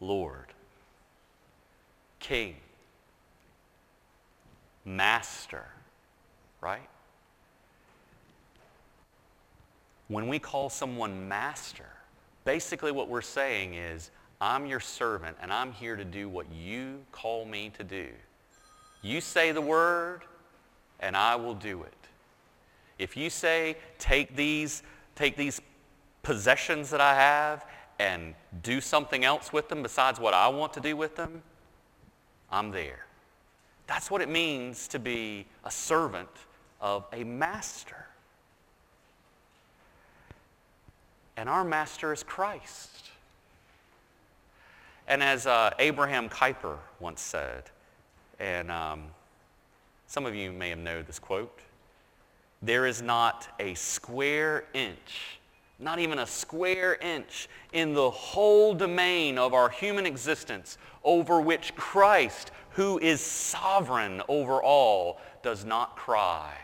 Lord, 0.00 0.46
King, 2.20 2.56
Master, 4.84 5.66
right? 6.60 6.88
When 10.14 10.28
we 10.28 10.38
call 10.38 10.70
someone 10.70 11.26
Master, 11.26 11.88
basically 12.44 12.92
what 12.92 13.08
we're 13.08 13.20
saying 13.20 13.74
is, 13.74 14.12
I'm 14.40 14.64
your 14.64 14.78
servant, 14.78 15.36
and 15.42 15.52
I'm 15.52 15.72
here 15.72 15.96
to 15.96 16.04
do 16.04 16.28
what 16.28 16.46
you 16.52 17.00
call 17.10 17.44
me 17.44 17.72
to 17.76 17.82
do. 17.82 18.06
You 19.02 19.20
say 19.20 19.50
the 19.50 19.60
word, 19.60 20.20
and 21.00 21.16
I 21.16 21.34
will 21.34 21.56
do 21.56 21.82
it. 21.82 21.96
If 22.96 23.16
you 23.16 23.28
say, 23.28 23.76
take 23.98 24.36
these, 24.36 24.84
take 25.16 25.36
these 25.36 25.60
possessions 26.22 26.90
that 26.90 27.00
I 27.00 27.16
have 27.16 27.66
and 27.98 28.36
do 28.62 28.80
something 28.80 29.24
else 29.24 29.52
with 29.52 29.68
them 29.68 29.82
besides 29.82 30.20
what 30.20 30.32
I 30.32 30.46
want 30.46 30.72
to 30.74 30.80
do 30.80 30.96
with 30.96 31.16
them, 31.16 31.42
I'm 32.52 32.70
there. 32.70 33.04
That's 33.88 34.12
what 34.12 34.20
it 34.20 34.28
means 34.28 34.86
to 34.88 35.00
be 35.00 35.46
a 35.64 35.72
servant 35.72 36.30
of 36.80 37.04
a 37.12 37.24
master. 37.24 38.06
And 41.36 41.48
our 41.48 41.64
master 41.64 42.12
is 42.12 42.22
Christ. 42.22 43.10
And 45.06 45.22
as 45.22 45.46
uh, 45.46 45.70
Abraham 45.78 46.28
Kuyper 46.28 46.78
once 47.00 47.20
said, 47.20 47.64
and 48.38 48.70
um, 48.70 49.04
some 50.06 50.26
of 50.26 50.34
you 50.34 50.52
may 50.52 50.70
have 50.70 50.78
known 50.78 51.04
this 51.06 51.18
quote, 51.18 51.60
there 52.62 52.86
is 52.86 53.02
not 53.02 53.48
a 53.60 53.74
square 53.74 54.64
inch, 54.72 55.38
not 55.78 55.98
even 55.98 56.20
a 56.20 56.26
square 56.26 56.94
inch 56.94 57.48
in 57.72 57.92
the 57.92 58.10
whole 58.10 58.72
domain 58.74 59.36
of 59.36 59.52
our 59.52 59.68
human 59.68 60.06
existence 60.06 60.78
over 61.02 61.40
which 61.40 61.74
Christ, 61.74 62.52
who 62.70 62.98
is 63.00 63.20
sovereign 63.20 64.22
over 64.28 64.62
all, 64.62 65.20
does 65.42 65.64
not 65.66 65.96
cry, 65.96 66.54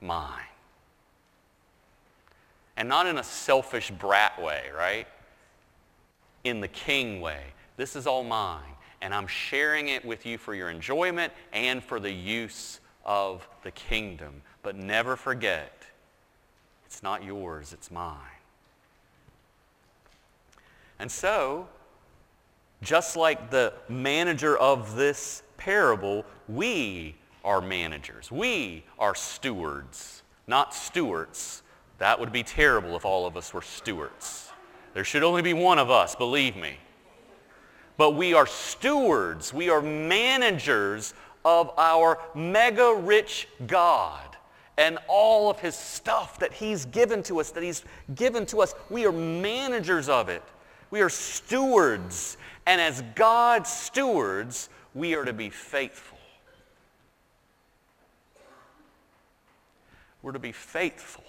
mine. 0.00 0.51
And 2.76 2.88
not 2.88 3.06
in 3.06 3.18
a 3.18 3.22
selfish 3.22 3.90
brat 3.90 4.40
way, 4.40 4.64
right? 4.76 5.06
In 6.44 6.60
the 6.60 6.68
king 6.68 7.20
way. 7.20 7.42
This 7.76 7.96
is 7.96 8.06
all 8.06 8.24
mine, 8.24 8.76
and 9.00 9.14
I'm 9.14 9.26
sharing 9.26 9.88
it 9.88 10.04
with 10.04 10.26
you 10.26 10.38
for 10.38 10.54
your 10.54 10.70
enjoyment 10.70 11.32
and 11.52 11.82
for 11.82 12.00
the 12.00 12.10
use 12.10 12.80
of 13.04 13.46
the 13.62 13.70
kingdom. 13.70 14.42
But 14.62 14.76
never 14.76 15.16
forget, 15.16 15.82
it's 16.86 17.02
not 17.02 17.24
yours, 17.24 17.72
it's 17.72 17.90
mine. 17.90 18.18
And 20.98 21.10
so, 21.10 21.66
just 22.82 23.16
like 23.16 23.50
the 23.50 23.72
manager 23.88 24.56
of 24.56 24.94
this 24.94 25.42
parable, 25.56 26.24
we 26.48 27.16
are 27.44 27.60
managers. 27.60 28.30
We 28.30 28.84
are 28.98 29.14
stewards, 29.14 30.22
not 30.46 30.74
stewards. 30.74 31.61
That 32.02 32.18
would 32.18 32.32
be 32.32 32.42
terrible 32.42 32.96
if 32.96 33.04
all 33.04 33.26
of 33.26 33.36
us 33.36 33.54
were 33.54 33.62
stewards. 33.62 34.50
There 34.92 35.04
should 35.04 35.22
only 35.22 35.40
be 35.40 35.52
one 35.52 35.78
of 35.78 35.88
us, 35.88 36.16
believe 36.16 36.56
me. 36.56 36.78
But 37.96 38.16
we 38.16 38.34
are 38.34 38.44
stewards. 38.44 39.54
We 39.54 39.70
are 39.70 39.80
managers 39.80 41.14
of 41.44 41.70
our 41.78 42.18
mega 42.34 42.92
rich 42.92 43.46
God 43.68 44.36
and 44.76 44.98
all 45.06 45.48
of 45.48 45.60
his 45.60 45.76
stuff 45.76 46.40
that 46.40 46.52
he's 46.52 46.86
given 46.86 47.22
to 47.22 47.38
us, 47.38 47.52
that 47.52 47.62
he's 47.62 47.84
given 48.16 48.46
to 48.46 48.62
us. 48.62 48.74
We 48.90 49.06
are 49.06 49.12
managers 49.12 50.08
of 50.08 50.28
it. 50.28 50.42
We 50.90 51.02
are 51.02 51.08
stewards. 51.08 52.36
And 52.66 52.80
as 52.80 53.04
God's 53.14 53.70
stewards, 53.70 54.70
we 54.92 55.14
are 55.14 55.24
to 55.24 55.32
be 55.32 55.50
faithful. 55.50 56.18
We're 60.20 60.32
to 60.32 60.40
be 60.40 60.50
faithful 60.50 61.22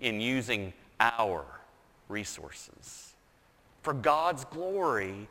in 0.00 0.20
using 0.20 0.72
our 0.98 1.44
resources 2.08 3.14
for 3.82 3.94
God's 3.94 4.44
glory 4.44 5.28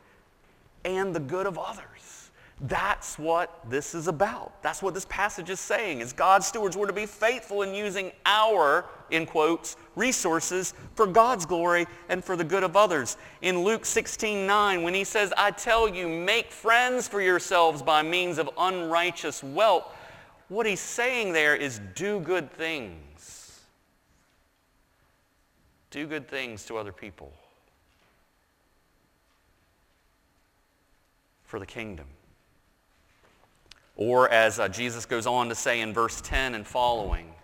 and 0.84 1.14
the 1.14 1.20
good 1.20 1.46
of 1.46 1.58
others. 1.58 2.30
That's 2.62 3.18
what 3.18 3.58
this 3.70 3.94
is 3.94 4.06
about. 4.06 4.62
That's 4.62 4.82
what 4.82 4.92
this 4.92 5.06
passage 5.06 5.48
is 5.48 5.60
saying, 5.60 6.00
is 6.00 6.12
God's 6.12 6.46
stewards 6.46 6.76
were 6.76 6.86
to 6.86 6.92
be 6.92 7.06
faithful 7.06 7.62
in 7.62 7.74
using 7.74 8.12
our, 8.26 8.84
in 9.10 9.24
quotes, 9.24 9.76
resources 9.96 10.74
for 10.94 11.06
God's 11.06 11.46
glory 11.46 11.86
and 12.10 12.22
for 12.22 12.36
the 12.36 12.44
good 12.44 12.62
of 12.62 12.76
others. 12.76 13.16
In 13.40 13.60
Luke 13.60 13.86
16, 13.86 14.46
9, 14.46 14.82
when 14.82 14.92
he 14.92 15.04
says, 15.04 15.32
I 15.38 15.52
tell 15.52 15.88
you, 15.88 16.06
make 16.06 16.52
friends 16.52 17.08
for 17.08 17.22
yourselves 17.22 17.80
by 17.80 18.02
means 18.02 18.36
of 18.36 18.50
unrighteous 18.58 19.42
wealth, 19.42 19.94
what 20.48 20.66
he's 20.66 20.80
saying 20.80 21.32
there 21.32 21.56
is 21.56 21.80
do 21.94 22.20
good 22.20 22.52
things. 22.52 23.09
Do 25.90 26.06
good 26.06 26.28
things 26.28 26.64
to 26.66 26.76
other 26.76 26.92
people 26.92 27.32
for 31.44 31.58
the 31.58 31.66
kingdom. 31.66 32.06
Or 33.96 34.30
as 34.30 34.60
uh, 34.60 34.68
Jesus 34.68 35.04
goes 35.04 35.26
on 35.26 35.48
to 35.48 35.54
say 35.54 35.80
in 35.80 35.92
verse 35.92 36.20
10 36.20 36.54
and 36.54 36.66
following, 36.66 37.34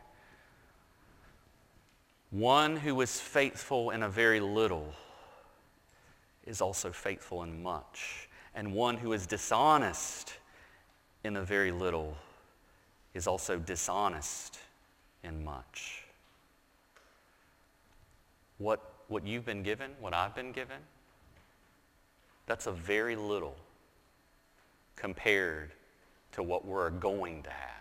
one 2.30 2.76
who 2.76 3.00
is 3.00 3.20
faithful 3.20 3.90
in 3.90 4.02
a 4.02 4.08
very 4.08 4.40
little 4.40 4.94
is 6.46 6.60
also 6.60 6.92
faithful 6.92 7.42
in 7.42 7.62
much. 7.62 8.28
And 8.54 8.72
one 8.72 8.96
who 8.96 9.12
is 9.12 9.26
dishonest 9.26 10.32
in 11.24 11.36
a 11.36 11.42
very 11.42 11.72
little 11.72 12.16
is 13.12 13.26
also 13.26 13.58
dishonest 13.58 14.58
in 15.24 15.44
much. 15.44 16.05
What, 18.58 18.80
what 19.08 19.26
you've 19.26 19.44
been 19.44 19.62
given, 19.62 19.92
what 20.00 20.14
I've 20.14 20.34
been 20.34 20.52
given, 20.52 20.78
that's 22.46 22.66
a 22.66 22.72
very 22.72 23.16
little 23.16 23.56
compared 24.94 25.72
to 26.32 26.42
what 26.42 26.64
we're 26.64 26.90
going 26.90 27.42
to 27.42 27.50
have. 27.50 27.72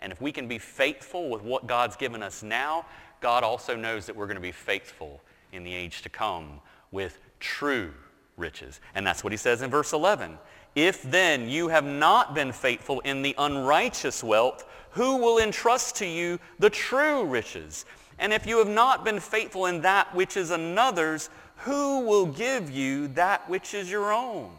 And 0.00 0.12
if 0.12 0.20
we 0.20 0.32
can 0.32 0.48
be 0.48 0.58
faithful 0.58 1.28
with 1.28 1.42
what 1.42 1.66
God's 1.66 1.96
given 1.96 2.22
us 2.22 2.42
now, 2.42 2.86
God 3.20 3.44
also 3.44 3.76
knows 3.76 4.06
that 4.06 4.16
we're 4.16 4.26
going 4.26 4.36
to 4.36 4.40
be 4.40 4.52
faithful 4.52 5.20
in 5.52 5.62
the 5.62 5.74
age 5.74 6.02
to 6.02 6.08
come 6.08 6.60
with 6.90 7.18
true 7.38 7.92
riches. 8.36 8.80
And 8.94 9.06
that's 9.06 9.22
what 9.22 9.32
he 9.32 9.36
says 9.36 9.62
in 9.62 9.70
verse 9.70 9.92
11. 9.92 10.38
If 10.74 11.02
then 11.02 11.48
you 11.48 11.68
have 11.68 11.84
not 11.84 12.34
been 12.34 12.52
faithful 12.52 13.00
in 13.00 13.22
the 13.22 13.34
unrighteous 13.36 14.24
wealth, 14.24 14.64
who 14.90 15.16
will 15.16 15.38
entrust 15.38 15.96
to 15.96 16.06
you 16.06 16.38
the 16.58 16.70
true 16.70 17.24
riches? 17.24 17.84
And 18.20 18.34
if 18.34 18.46
you 18.46 18.58
have 18.58 18.68
not 18.68 19.02
been 19.02 19.18
faithful 19.18 19.64
in 19.64 19.80
that 19.80 20.14
which 20.14 20.36
is 20.36 20.50
another's, 20.50 21.30
who 21.56 22.00
will 22.00 22.26
give 22.26 22.70
you 22.70 23.08
that 23.08 23.48
which 23.48 23.72
is 23.72 23.90
your 23.90 24.12
own? 24.12 24.50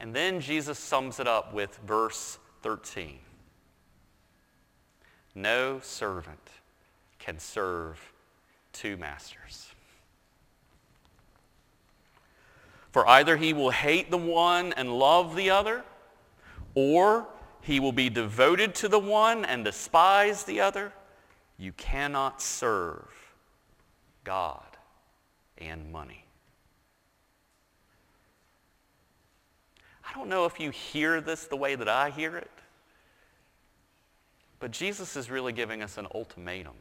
And 0.00 0.12
then 0.12 0.40
Jesus 0.40 0.78
sums 0.78 1.20
it 1.20 1.28
up 1.28 1.54
with 1.54 1.78
verse 1.86 2.38
13. 2.62 3.20
No 5.36 5.78
servant 5.80 6.50
can 7.20 7.38
serve 7.38 8.12
two 8.72 8.96
masters. 8.96 9.68
For 12.90 13.08
either 13.08 13.36
he 13.36 13.52
will 13.52 13.70
hate 13.70 14.10
the 14.10 14.18
one 14.18 14.72
and 14.72 14.98
love 14.98 15.36
the 15.36 15.50
other, 15.50 15.84
or 16.74 17.28
he 17.60 17.78
will 17.78 17.92
be 17.92 18.10
devoted 18.10 18.74
to 18.76 18.88
the 18.88 18.98
one 18.98 19.44
and 19.44 19.64
despise 19.64 20.42
the 20.42 20.60
other. 20.60 20.92
You 21.58 21.72
cannot 21.72 22.42
serve 22.42 23.08
God 24.24 24.64
and 25.58 25.92
money. 25.92 26.24
I 30.08 30.12
don't 30.14 30.28
know 30.28 30.44
if 30.44 30.60
you 30.60 30.70
hear 30.70 31.20
this 31.20 31.46
the 31.46 31.56
way 31.56 31.74
that 31.74 31.88
I 31.88 32.10
hear 32.10 32.36
it, 32.36 32.50
but 34.60 34.70
Jesus 34.70 35.16
is 35.16 35.30
really 35.30 35.52
giving 35.52 35.82
us 35.82 35.98
an 35.98 36.06
ultimatum. 36.14 36.74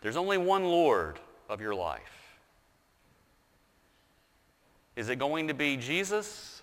There's 0.00 0.16
only 0.16 0.38
one 0.38 0.64
Lord 0.64 1.18
of 1.48 1.60
your 1.60 1.74
life. 1.74 2.00
Is 4.94 5.08
it 5.08 5.18
going 5.18 5.48
to 5.48 5.54
be 5.54 5.76
Jesus 5.76 6.62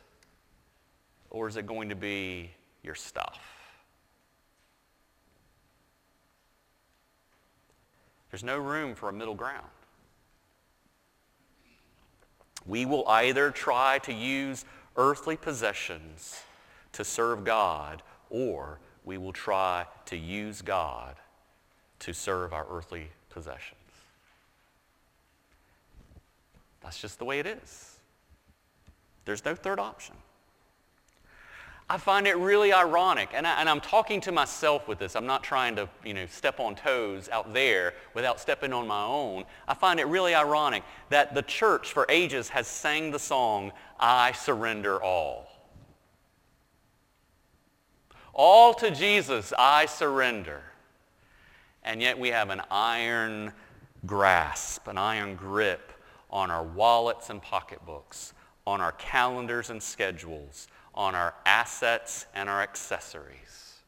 or 1.30 1.48
is 1.48 1.58
it 1.58 1.68
going 1.68 1.90
to 1.90 1.96
be 1.96 2.52
your 2.84 2.96
stuff? 2.96 3.63
There's 8.34 8.44
no 8.44 8.58
room 8.58 8.96
for 8.96 9.10
a 9.10 9.14
middle 9.14 9.36
ground. 9.36 9.68
We 12.66 12.84
will 12.84 13.08
either 13.08 13.52
try 13.52 14.00
to 14.00 14.12
use 14.12 14.66
earthly 14.98 15.38
possessions 15.38 16.42
to 16.94 17.04
serve 17.04 17.44
God, 17.44 18.02
or 18.32 18.80
we 19.06 19.20
will 19.20 19.34
try 19.34 19.86
to 20.06 20.18
use 20.18 20.64
God 20.64 21.18
to 22.00 22.12
serve 22.12 22.54
our 22.54 22.66
earthly 22.72 23.10
possessions. 23.30 23.78
That's 26.82 27.00
just 27.00 27.20
the 27.20 27.26
way 27.26 27.38
it 27.38 27.46
is. 27.46 28.00
There's 29.26 29.46
no 29.46 29.54
third 29.54 29.78
option. 29.78 30.16
I 31.90 31.98
find 31.98 32.28
it 32.28 32.38
really 32.38 32.72
ironic, 32.72 33.30
and, 33.34 33.46
I, 33.46 33.70
am 33.70 33.82
talking 33.82 34.22
to 34.22 34.32
myself 34.32 34.88
with 34.88 35.00
this. 35.00 35.16
I'm 35.16 35.26
not 35.26 35.44
trying 35.44 35.76
to, 35.76 35.90
you 36.06 36.14
know, 36.14 36.26
step 36.28 36.60
on 36.60 36.76
toes 36.76 37.28
out 37.30 37.54
there 37.54 37.94
without 38.14 38.40
stepping 38.40 38.72
on 38.72 38.88
my 38.88 39.04
own. 39.04 39.44
I 39.68 39.74
find 39.74 40.00
it 40.00 40.08
really 40.08 40.34
ironic 40.34 40.84
that 41.10 41.36
the 41.36 41.42
church 41.42 41.92
for 41.92 42.06
ages 42.08 42.50
has 42.50 42.68
sang 42.68 43.12
the 43.12 43.20
song, 43.20 43.74
I 44.00 44.32
surrender 44.32 45.02
all. 45.04 45.48
All 48.34 48.74
to 48.76 48.90
Jesus 48.90 49.54
I 49.58 49.86
surrender. 49.86 50.64
And 51.84 52.02
yet 52.02 52.18
we 52.18 52.30
have 52.30 52.50
an 52.50 52.62
iron 52.72 53.52
grasp, 54.06 54.88
an 54.88 54.98
iron 54.98 55.36
grip 55.36 55.92
on 56.30 56.50
our 56.50 56.64
wallets 56.64 57.30
and 57.30 57.42
pocketbooks, 57.42 58.34
on 58.66 58.82
our 58.82 58.94
calendars 58.94 59.70
and 59.70 59.84
schedules, 59.84 60.68
on 60.96 61.16
our 61.16 61.34
assets 61.46 62.26
and 62.36 62.50
our 62.50 62.62
accessories. 62.62 63.80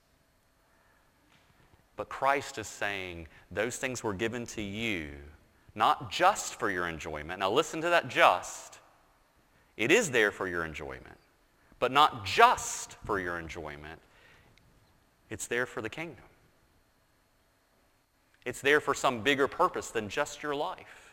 But 1.95 2.09
Christ 2.09 2.57
is 2.57 2.67
saying 2.67 3.27
those 3.51 3.77
things 3.77 4.03
were 4.03 4.13
given 4.13 4.45
to 4.47 4.61
you, 4.61 5.09
not 5.75 6.11
just 6.11 6.55
for 6.55 6.69
your 6.69 6.87
enjoyment. 6.87 7.39
Now 7.39 7.51
listen 7.51 7.81
to 7.81 7.89
that 7.89 8.09
just. 8.09 8.79
It 9.77 9.91
is 9.91 10.11
there 10.11 10.31
for 10.31 10.47
your 10.47 10.65
enjoyment, 10.65 11.17
but 11.79 11.91
not 11.91 12.25
just 12.25 12.93
for 13.05 13.19
your 13.19 13.39
enjoyment. 13.39 13.99
It's 15.29 15.47
there 15.47 15.65
for 15.65 15.81
the 15.81 15.89
kingdom. 15.89 16.23
It's 18.45 18.61
there 18.61 18.79
for 18.79 18.93
some 18.93 19.21
bigger 19.21 19.47
purpose 19.47 19.89
than 19.89 20.07
just 20.07 20.43
your 20.43 20.55
life. 20.55 21.05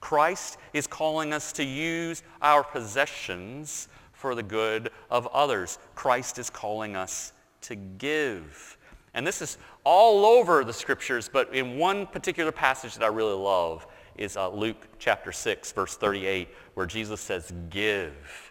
Christ 0.00 0.58
is 0.74 0.86
calling 0.86 1.32
us 1.32 1.52
to 1.54 1.64
use 1.64 2.22
our 2.42 2.62
possessions 2.62 3.88
for 4.26 4.34
the 4.34 4.42
good 4.42 4.90
of 5.08 5.28
others. 5.28 5.78
Christ 5.94 6.40
is 6.40 6.50
calling 6.50 6.96
us 6.96 7.32
to 7.60 7.76
give. 7.76 8.76
And 9.14 9.24
this 9.24 9.40
is 9.40 9.56
all 9.84 10.26
over 10.26 10.64
the 10.64 10.72
scriptures, 10.72 11.30
but 11.32 11.54
in 11.54 11.78
one 11.78 12.08
particular 12.08 12.50
passage 12.50 12.94
that 12.94 13.04
I 13.04 13.06
really 13.06 13.36
love 13.36 13.86
is 14.16 14.36
uh, 14.36 14.48
Luke 14.48 14.88
chapter 14.98 15.30
6, 15.30 15.70
verse 15.70 15.96
38, 15.96 16.48
where 16.74 16.86
Jesus 16.86 17.20
says, 17.20 17.52
give, 17.70 18.50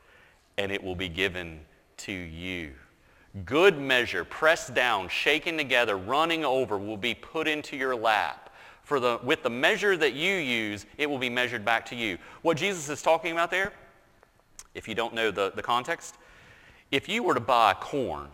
and 0.58 0.72
it 0.72 0.82
will 0.82 0.96
be 0.96 1.10
given 1.10 1.60
to 1.98 2.14
you. 2.14 2.72
Good 3.44 3.78
measure, 3.78 4.24
pressed 4.24 4.74
down, 4.74 5.10
shaken 5.10 5.58
together, 5.58 5.98
running 5.98 6.46
over, 6.46 6.78
will 6.78 6.96
be 6.96 7.16
put 7.16 7.50
into 7.50 7.76
your 7.76 7.98
lap. 7.98 8.50
For 8.84 9.02
the, 9.02 9.20
with 9.26 9.44
the 9.44 9.50
measure 9.50 9.98
that 9.98 10.14
you 10.14 10.36
use, 10.36 10.86
it 10.98 11.10
will 11.10 11.18
be 11.18 11.30
measured 11.30 11.66
back 11.66 11.86
to 11.88 11.98
you. 11.98 12.18
What 12.44 12.56
Jesus 12.56 12.88
is 12.88 13.02
talking 13.02 13.34
about 13.34 13.52
there, 13.52 13.74
if 14.76 14.88
you 14.88 14.94
don't 14.94 15.14
know 15.14 15.32
the, 15.32 15.52
the 15.56 15.64
context, 15.64 16.16
if 16.92 17.10
you 17.10 17.24
were 17.24 17.34
to 17.34 17.40
buy 17.40 17.74
corn 17.74 18.28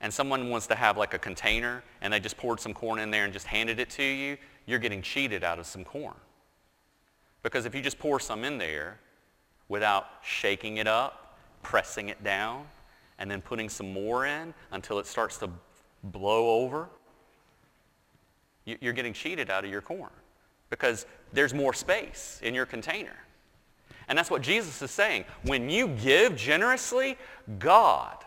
and 0.00 0.12
someone 0.12 0.48
wants 0.48 0.66
to 0.68 0.74
have 0.74 0.96
like 0.96 1.14
a 1.14 1.18
container 1.18 1.82
and 2.00 2.12
they 2.12 2.20
just 2.20 2.36
poured 2.36 2.60
some 2.60 2.72
corn 2.72 3.00
in 3.00 3.10
there 3.10 3.24
and 3.24 3.32
just 3.32 3.46
handed 3.46 3.80
it 3.80 3.90
to 3.90 4.04
you, 4.04 4.36
you're 4.66 4.78
getting 4.78 5.02
cheated 5.02 5.42
out 5.42 5.58
of 5.58 5.66
some 5.66 5.84
corn. 5.84 6.14
Because 7.42 7.64
if 7.64 7.74
you 7.74 7.82
just 7.82 7.98
pour 7.98 8.20
some 8.20 8.44
in 8.44 8.58
there 8.58 9.00
without 9.68 10.06
shaking 10.22 10.76
it 10.76 10.86
up, 10.86 11.38
pressing 11.62 12.08
it 12.08 12.22
down, 12.22 12.66
and 13.18 13.30
then 13.30 13.40
putting 13.40 13.68
some 13.68 13.92
more 13.92 14.26
in 14.26 14.54
until 14.72 14.98
it 14.98 15.06
starts 15.06 15.38
to 15.38 15.50
blow 16.04 16.62
over, 16.62 16.88
you're 18.64 18.92
getting 18.92 19.12
cheated 19.12 19.50
out 19.50 19.64
of 19.64 19.70
your 19.70 19.80
corn 19.80 20.10
because 20.68 21.06
there's 21.32 21.52
more 21.52 21.72
space 21.72 22.40
in 22.42 22.54
your 22.54 22.66
container. 22.66 23.16
And 24.10 24.18
that's 24.18 24.30
what 24.30 24.42
Jesus 24.42 24.82
is 24.82 24.90
saying. 24.90 25.24
When 25.44 25.70
you 25.70 25.88
give 25.88 26.36
generously, 26.36 27.16
God 27.58 28.18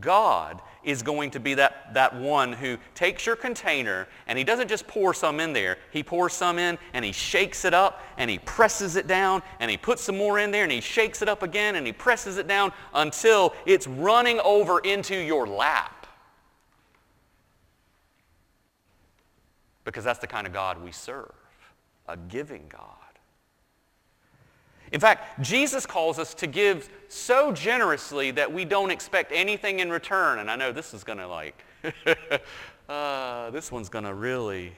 God 0.00 0.60
is 0.82 1.02
going 1.02 1.30
to 1.30 1.40
be 1.40 1.54
that, 1.54 1.94
that 1.94 2.14
one 2.14 2.52
who 2.52 2.76
takes 2.94 3.24
your 3.24 3.36
container 3.36 4.08
and 4.26 4.36
he 4.36 4.44
doesn't 4.44 4.68
just 4.68 4.86
pour 4.86 5.14
some 5.14 5.38
in 5.38 5.52
there. 5.52 5.78
He 5.92 6.02
pours 6.02 6.32
some 6.32 6.58
in 6.58 6.76
and 6.92 7.04
he 7.04 7.12
shakes 7.12 7.64
it 7.64 7.72
up 7.72 8.02
and 8.18 8.28
he 8.28 8.38
presses 8.40 8.96
it 8.96 9.06
down 9.06 9.42
and 9.60 9.70
he 9.70 9.76
puts 9.76 10.02
some 10.02 10.16
more 10.16 10.38
in 10.38 10.50
there 10.50 10.64
and 10.64 10.72
he 10.72 10.80
shakes 10.80 11.22
it 11.22 11.28
up 11.28 11.42
again 11.42 11.76
and 11.76 11.86
he 11.86 11.92
presses 11.92 12.36
it 12.36 12.48
down 12.48 12.72
until 12.94 13.54
it's 13.64 13.86
running 13.86 14.40
over 14.40 14.80
into 14.80 15.16
your 15.16 15.46
lap. 15.46 16.06
Because 19.84 20.02
that's 20.02 20.18
the 20.18 20.26
kind 20.26 20.48
of 20.48 20.52
God 20.52 20.82
we 20.82 20.90
serve, 20.90 21.32
a 22.08 22.16
giving 22.16 22.64
God. 22.68 23.05
In 24.92 25.00
fact, 25.00 25.42
Jesus 25.42 25.84
calls 25.86 26.18
us 26.18 26.34
to 26.34 26.46
give 26.46 26.88
so 27.08 27.52
generously 27.52 28.30
that 28.32 28.52
we 28.52 28.64
don't 28.64 28.90
expect 28.90 29.32
anything 29.32 29.80
in 29.80 29.90
return. 29.90 30.38
And 30.38 30.50
I 30.50 30.56
know 30.56 30.72
this 30.72 30.94
is 30.94 31.04
going 31.04 31.18
to 31.18 31.26
like, 31.26 31.64
uh, 32.88 33.50
this 33.50 33.72
one's 33.72 33.88
going 33.88 34.04
to 34.04 34.14
really 34.14 34.72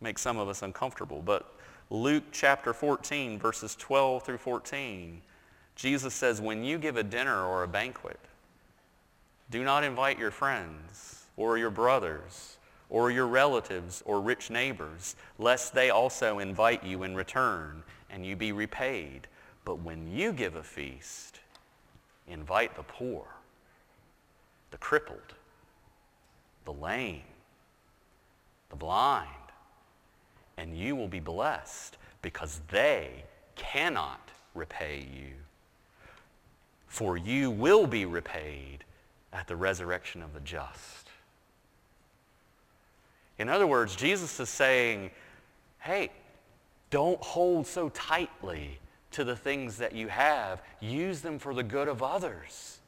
make 0.00 0.18
some 0.18 0.38
of 0.38 0.48
us 0.48 0.62
uncomfortable. 0.62 1.22
But 1.22 1.54
Luke 1.90 2.24
chapter 2.32 2.72
14, 2.72 3.38
verses 3.38 3.74
12 3.76 4.22
through 4.22 4.38
14, 4.38 5.22
Jesus 5.74 6.14
says, 6.14 6.40
when 6.40 6.62
you 6.62 6.78
give 6.78 6.96
a 6.96 7.02
dinner 7.02 7.44
or 7.44 7.62
a 7.62 7.68
banquet, 7.68 8.20
do 9.50 9.64
not 9.64 9.82
invite 9.82 10.18
your 10.18 10.30
friends 10.30 11.24
or 11.36 11.58
your 11.58 11.70
brothers 11.70 12.58
or 12.90 13.10
your 13.10 13.26
relatives 13.26 14.02
or 14.04 14.20
rich 14.20 14.50
neighbors, 14.50 15.16
lest 15.38 15.74
they 15.74 15.90
also 15.90 16.38
invite 16.38 16.84
you 16.84 17.02
in 17.02 17.14
return 17.14 17.82
and 18.12 18.24
you 18.24 18.36
be 18.36 18.52
repaid. 18.52 19.26
But 19.64 19.80
when 19.80 20.10
you 20.10 20.32
give 20.32 20.56
a 20.56 20.62
feast, 20.62 21.40
invite 22.26 22.76
the 22.76 22.82
poor, 22.82 23.24
the 24.70 24.78
crippled, 24.78 25.34
the 26.64 26.72
lame, 26.72 27.22
the 28.68 28.76
blind, 28.76 29.28
and 30.56 30.76
you 30.76 30.94
will 30.94 31.08
be 31.08 31.20
blessed 31.20 31.96
because 32.22 32.60
they 32.70 33.24
cannot 33.56 34.30
repay 34.54 35.06
you. 35.14 35.32
For 36.86 37.16
you 37.16 37.50
will 37.50 37.86
be 37.86 38.04
repaid 38.04 38.84
at 39.32 39.46
the 39.46 39.56
resurrection 39.56 40.22
of 40.22 40.34
the 40.34 40.40
just. 40.40 41.08
In 43.38 43.48
other 43.48 43.66
words, 43.66 43.96
Jesus 43.96 44.38
is 44.38 44.48
saying, 44.48 45.10
hey, 45.78 46.10
don't 46.90 47.22
hold 47.22 47.66
so 47.66 47.88
tightly 47.90 48.78
to 49.12 49.24
the 49.24 49.36
things 49.36 49.78
that 49.78 49.94
you 49.94 50.08
have. 50.08 50.62
Use 50.80 51.20
them 51.20 51.38
for 51.38 51.54
the 51.54 51.62
good 51.62 51.88
of 51.88 52.02
others. 52.02 52.78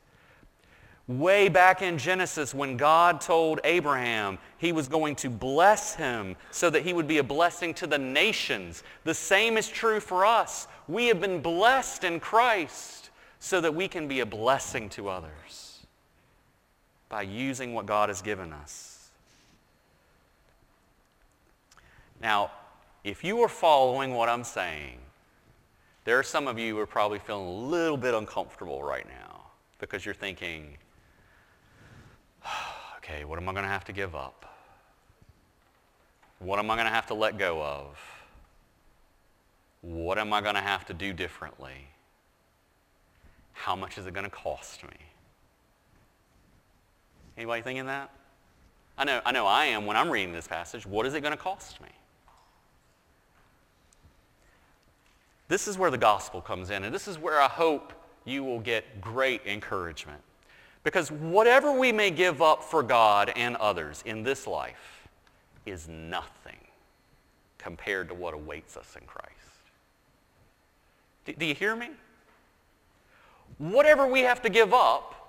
Way 1.08 1.48
back 1.48 1.82
in 1.82 1.98
Genesis, 1.98 2.54
when 2.54 2.76
God 2.76 3.20
told 3.20 3.60
Abraham 3.64 4.38
he 4.58 4.72
was 4.72 4.86
going 4.86 5.16
to 5.16 5.28
bless 5.28 5.96
him 5.96 6.36
so 6.52 6.70
that 6.70 6.84
he 6.84 6.92
would 6.92 7.08
be 7.08 7.18
a 7.18 7.24
blessing 7.24 7.74
to 7.74 7.88
the 7.88 7.98
nations, 7.98 8.84
the 9.02 9.14
same 9.14 9.56
is 9.56 9.68
true 9.68 9.98
for 9.98 10.24
us. 10.24 10.68
We 10.86 11.06
have 11.06 11.20
been 11.20 11.40
blessed 11.40 12.04
in 12.04 12.20
Christ 12.20 13.10
so 13.40 13.60
that 13.60 13.74
we 13.74 13.88
can 13.88 14.06
be 14.06 14.20
a 14.20 14.26
blessing 14.26 14.88
to 14.90 15.08
others 15.08 15.80
by 17.08 17.22
using 17.22 17.74
what 17.74 17.84
God 17.84 18.08
has 18.08 18.22
given 18.22 18.52
us. 18.52 19.10
Now, 22.22 22.52
if 23.04 23.24
you 23.24 23.40
are 23.42 23.48
following 23.48 24.14
what 24.14 24.28
I'm 24.28 24.44
saying, 24.44 24.98
there 26.04 26.18
are 26.18 26.22
some 26.22 26.48
of 26.48 26.58
you 26.58 26.74
who 26.74 26.80
are 26.80 26.86
probably 26.86 27.18
feeling 27.18 27.46
a 27.46 27.50
little 27.50 27.96
bit 27.96 28.14
uncomfortable 28.14 28.82
right 28.82 29.06
now 29.08 29.42
because 29.78 30.04
you're 30.04 30.14
thinking, 30.14 30.76
okay, 32.98 33.24
what 33.24 33.38
am 33.38 33.48
I 33.48 33.52
going 33.52 33.64
to 33.64 33.70
have 33.70 33.84
to 33.86 33.92
give 33.92 34.14
up? 34.14 34.46
What 36.38 36.58
am 36.58 36.70
I 36.70 36.74
going 36.76 36.86
to 36.86 36.92
have 36.92 37.06
to 37.06 37.14
let 37.14 37.38
go 37.38 37.62
of? 37.62 37.98
What 39.80 40.18
am 40.18 40.32
I 40.32 40.40
going 40.40 40.54
to 40.54 40.60
have 40.60 40.86
to 40.86 40.94
do 40.94 41.12
differently? 41.12 41.88
How 43.52 43.76
much 43.76 43.98
is 43.98 44.06
it 44.06 44.14
going 44.14 44.24
to 44.24 44.30
cost 44.30 44.82
me? 44.84 44.96
Anybody 47.36 47.62
thinking 47.62 47.86
that? 47.86 48.10
I 48.98 49.04
know, 49.04 49.20
I 49.24 49.32
know 49.32 49.46
I 49.46 49.66
am 49.66 49.86
when 49.86 49.96
I'm 49.96 50.10
reading 50.10 50.32
this 50.32 50.46
passage. 50.46 50.86
What 50.86 51.06
is 51.06 51.14
it 51.14 51.20
going 51.20 51.32
to 51.32 51.42
cost 51.42 51.80
me? 51.80 51.88
This 55.52 55.68
is 55.68 55.76
where 55.76 55.90
the 55.90 55.98
gospel 55.98 56.40
comes 56.40 56.70
in, 56.70 56.82
and 56.82 56.94
this 56.94 57.06
is 57.06 57.18
where 57.18 57.38
I 57.38 57.46
hope 57.46 57.92
you 58.24 58.42
will 58.42 58.58
get 58.58 59.02
great 59.02 59.42
encouragement. 59.44 60.22
Because 60.82 61.10
whatever 61.10 61.78
we 61.78 61.92
may 61.92 62.10
give 62.10 62.40
up 62.40 62.64
for 62.64 62.82
God 62.82 63.30
and 63.36 63.56
others 63.56 64.02
in 64.06 64.22
this 64.22 64.46
life 64.46 65.10
is 65.66 65.88
nothing 65.88 66.56
compared 67.58 68.08
to 68.08 68.14
what 68.14 68.32
awaits 68.32 68.78
us 68.78 68.96
in 68.98 69.06
Christ. 69.06 69.28
Do, 71.26 71.44
you 71.44 71.54
hear 71.54 71.76
me? 71.76 71.90
Whatever 73.58 74.06
we 74.06 74.20
have 74.20 74.40
to 74.40 74.48
give 74.48 74.72
up 74.72 75.21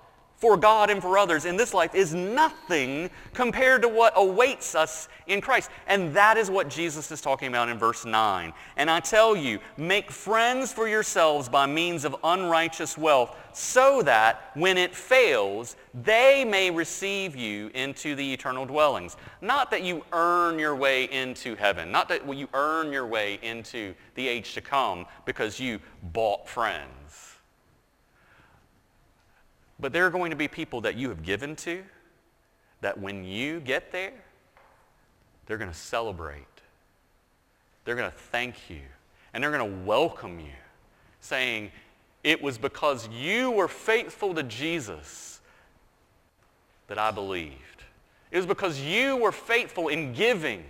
for 0.44 0.58
God 0.58 0.90
and 0.90 1.00
for 1.00 1.16
others 1.16 1.46
in 1.46 1.56
this 1.56 1.72
life 1.72 1.94
is 1.94 2.12
nothing 2.12 3.08
compared 3.32 3.80
to 3.80 3.88
what 3.88 4.12
awaits 4.14 4.74
us 4.74 5.08
in 5.26 5.40
Christ. 5.40 5.70
And 5.86 6.12
that 6.14 6.36
is 6.36 6.50
what 6.50 6.68
Jesus 6.68 7.10
is 7.10 7.22
talking 7.22 7.48
about 7.48 7.70
in 7.70 7.78
verse 7.78 8.04
9. 8.04 8.52
And 8.76 8.90
I 8.90 9.00
tell 9.00 9.34
you, 9.34 9.58
make 9.78 10.10
friends 10.10 10.70
for 10.70 10.86
yourselves 10.86 11.48
by 11.48 11.64
means 11.64 12.04
of 12.04 12.14
unrighteous 12.22 12.98
wealth, 12.98 13.34
so 13.54 14.02
that 14.02 14.50
when 14.52 14.76
it 14.76 14.94
fails, 14.94 15.76
they 15.94 16.44
may 16.44 16.70
receive 16.70 17.34
you 17.34 17.70
into 17.72 18.14
the 18.14 18.34
eternal 18.34 18.66
dwellings. 18.66 19.16
Not 19.40 19.70
that 19.70 19.82
you 19.82 20.04
earn 20.12 20.58
your 20.58 20.76
way 20.76 21.04
into 21.04 21.54
heaven, 21.54 21.90
not 21.90 22.06
that 22.10 22.30
you 22.36 22.50
earn 22.52 22.92
your 22.92 23.06
way 23.06 23.38
into 23.40 23.94
the 24.14 24.28
age 24.28 24.52
to 24.52 24.60
come 24.60 25.06
because 25.24 25.58
you 25.58 25.80
bought 26.02 26.46
friends 26.46 27.33
but 29.84 29.92
there 29.92 30.06
are 30.06 30.10
going 30.10 30.30
to 30.30 30.36
be 30.36 30.48
people 30.48 30.80
that 30.80 30.96
you 30.96 31.10
have 31.10 31.22
given 31.22 31.54
to, 31.54 31.84
that 32.80 32.98
when 32.98 33.22
you 33.22 33.60
get 33.60 33.92
there, 33.92 34.14
they're 35.44 35.58
going 35.58 35.70
to 35.70 35.76
celebrate. 35.76 36.46
They're 37.84 37.94
going 37.94 38.10
to 38.10 38.16
thank 38.16 38.70
you. 38.70 38.80
And 39.34 39.44
they're 39.44 39.50
going 39.50 39.70
to 39.70 39.86
welcome 39.86 40.40
you, 40.40 40.56
saying, 41.20 41.70
it 42.22 42.42
was 42.42 42.56
because 42.56 43.10
you 43.10 43.50
were 43.50 43.68
faithful 43.68 44.32
to 44.32 44.42
Jesus 44.44 45.42
that 46.86 46.98
I 46.98 47.10
believed. 47.10 47.82
It 48.30 48.38
was 48.38 48.46
because 48.46 48.80
you 48.80 49.18
were 49.18 49.32
faithful 49.32 49.88
in 49.88 50.14
giving 50.14 50.64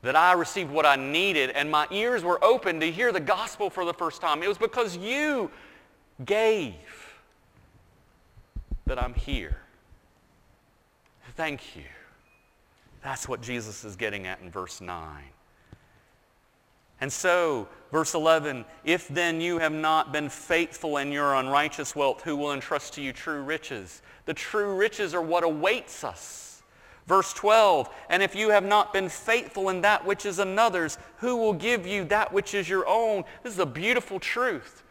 that 0.00 0.16
I 0.16 0.32
received 0.32 0.70
what 0.70 0.86
I 0.86 0.96
needed 0.96 1.50
and 1.50 1.70
my 1.70 1.86
ears 1.90 2.24
were 2.24 2.42
open 2.42 2.80
to 2.80 2.90
hear 2.90 3.12
the 3.12 3.20
gospel 3.20 3.68
for 3.68 3.84
the 3.84 3.92
first 3.92 4.22
time. 4.22 4.42
It 4.42 4.48
was 4.48 4.56
because 4.56 4.96
you 4.96 5.50
gave 6.24 6.74
that 8.90 9.00
I'm 9.00 9.14
here. 9.14 9.56
Thank 11.36 11.76
you. 11.76 11.84
That's 13.04 13.28
what 13.28 13.40
Jesus 13.40 13.84
is 13.84 13.94
getting 13.94 14.26
at 14.26 14.40
in 14.40 14.50
verse 14.50 14.80
9. 14.80 15.22
And 17.00 17.12
so, 17.12 17.68
verse 17.92 18.14
11, 18.14 18.64
if 18.82 19.06
then 19.06 19.40
you 19.40 19.60
have 19.60 19.72
not 19.72 20.12
been 20.12 20.28
faithful 20.28 20.96
in 20.96 21.12
your 21.12 21.36
unrighteous 21.36 21.94
wealth, 21.94 22.22
who 22.22 22.34
will 22.34 22.52
entrust 22.52 22.94
to 22.94 23.00
you 23.00 23.12
true 23.12 23.42
riches? 23.42 24.02
The 24.24 24.34
true 24.34 24.74
riches 24.74 25.14
are 25.14 25.22
what 25.22 25.44
awaits 25.44 26.02
us. 26.02 26.64
Verse 27.06 27.32
12, 27.32 27.88
and 28.08 28.24
if 28.24 28.34
you 28.34 28.50
have 28.50 28.64
not 28.64 28.92
been 28.92 29.08
faithful 29.08 29.68
in 29.68 29.82
that 29.82 30.04
which 30.04 30.26
is 30.26 30.40
another's, 30.40 30.98
who 31.18 31.36
will 31.36 31.54
give 31.54 31.86
you 31.86 32.06
that 32.06 32.32
which 32.32 32.54
is 32.54 32.68
your 32.68 32.88
own? 32.88 33.22
This 33.44 33.52
is 33.52 33.60
a 33.60 33.66
beautiful 33.66 34.18
truth. 34.18 34.82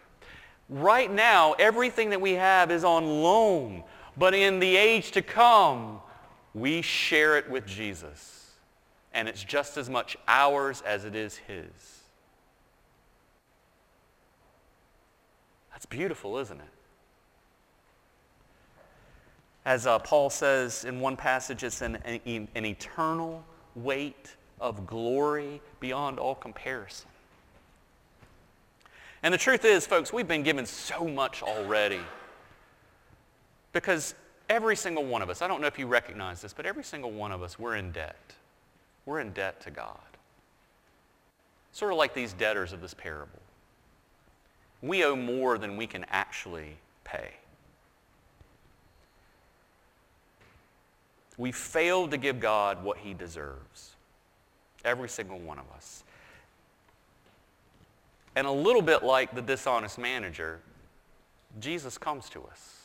Right 0.69 1.11
now, 1.11 1.53
everything 1.53 2.11
that 2.11 2.21
we 2.21 2.33
have 2.33 2.69
is 2.69 2.83
on 2.83 3.23
loan, 3.23 3.83
but 4.15 4.35
in 4.35 4.59
the 4.59 4.77
age 4.77 5.11
to 5.11 5.21
come, 5.23 5.99
we 6.53 6.81
share 6.83 7.37
it 7.37 7.49
with 7.49 7.65
Jesus. 7.65 8.51
And 9.13 9.27
it's 9.27 9.43
just 9.43 9.77
as 9.77 9.89
much 9.89 10.15
ours 10.27 10.83
as 10.85 11.05
it 11.05 11.15
is 11.15 11.37
his. 11.37 11.65
That's 15.71 15.87
beautiful, 15.87 16.37
isn't 16.37 16.59
it? 16.59 16.67
As 19.65 19.87
uh, 19.87 19.99
Paul 19.99 20.29
says 20.29 20.85
in 20.85 20.99
one 20.99 21.15
passage, 21.17 21.63
it's 21.63 21.81
an, 21.81 21.95
an, 22.05 22.47
an 22.53 22.65
eternal 22.65 23.43
weight 23.75 24.35
of 24.61 24.85
glory 24.85 25.61
beyond 25.79 26.19
all 26.19 26.35
comparison. 26.35 27.09
And 29.21 29.33
the 29.33 29.37
truth 29.37 29.65
is, 29.65 29.85
folks, 29.85 30.13
we've 30.13 30.27
been 30.27 30.43
given 30.43 30.65
so 30.65 31.05
much 31.05 31.43
already. 31.43 31.99
Because 33.73 34.15
every 34.49 34.75
single 34.75 35.05
one 35.05 35.21
of 35.21 35.29
us, 35.29 35.41
I 35.41 35.47
don't 35.47 35.61
know 35.61 35.67
if 35.67 35.77
you 35.77 35.87
recognize 35.87 36.41
this, 36.41 36.53
but 36.53 36.65
every 36.65 36.83
single 36.83 37.11
one 37.11 37.31
of 37.31 37.43
us, 37.43 37.59
we're 37.59 37.75
in 37.75 37.91
debt. 37.91 38.33
We're 39.05 39.19
in 39.19 39.31
debt 39.31 39.61
to 39.61 39.71
God. 39.71 39.97
Sort 41.71 41.91
of 41.91 41.97
like 41.97 42.13
these 42.13 42.33
debtors 42.33 42.73
of 42.73 42.81
this 42.81 42.93
parable. 42.93 43.39
We 44.81 45.03
owe 45.03 45.15
more 45.15 45.57
than 45.57 45.77
we 45.77 45.87
can 45.87 46.05
actually 46.09 46.77
pay. 47.03 47.31
We 51.37 51.51
failed 51.51 52.11
to 52.11 52.17
give 52.17 52.39
God 52.39 52.83
what 52.83 52.97
he 52.97 53.13
deserves. 53.13 53.95
Every 54.83 55.09
single 55.09 55.39
one 55.39 55.59
of 55.59 55.65
us. 55.75 56.03
And 58.35 58.45
a 58.47 58.51
little 58.51 58.81
bit 58.81 59.03
like 59.03 59.33
the 59.33 59.41
dishonest 59.41 59.97
manager, 59.97 60.59
Jesus 61.59 61.97
comes 61.97 62.29
to 62.29 62.43
us. 62.43 62.75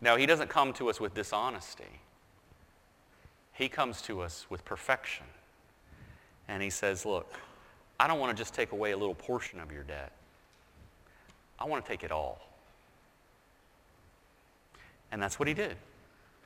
Now, 0.00 0.16
he 0.16 0.26
doesn't 0.26 0.48
come 0.48 0.72
to 0.74 0.88
us 0.88 1.00
with 1.00 1.14
dishonesty. 1.14 2.00
He 3.52 3.68
comes 3.68 4.00
to 4.02 4.22
us 4.22 4.46
with 4.48 4.64
perfection. 4.64 5.26
And 6.48 6.62
he 6.62 6.70
says, 6.70 7.04
look, 7.04 7.32
I 7.98 8.06
don't 8.06 8.18
want 8.18 8.36
to 8.36 8.40
just 8.40 8.54
take 8.54 8.72
away 8.72 8.92
a 8.92 8.96
little 8.96 9.14
portion 9.14 9.60
of 9.60 9.70
your 9.70 9.82
debt. 9.82 10.12
I 11.58 11.66
want 11.66 11.84
to 11.84 11.90
take 11.90 12.02
it 12.02 12.10
all. 12.10 12.40
And 15.12 15.22
that's 15.22 15.38
what 15.38 15.48
he 15.48 15.54
did. 15.54 15.76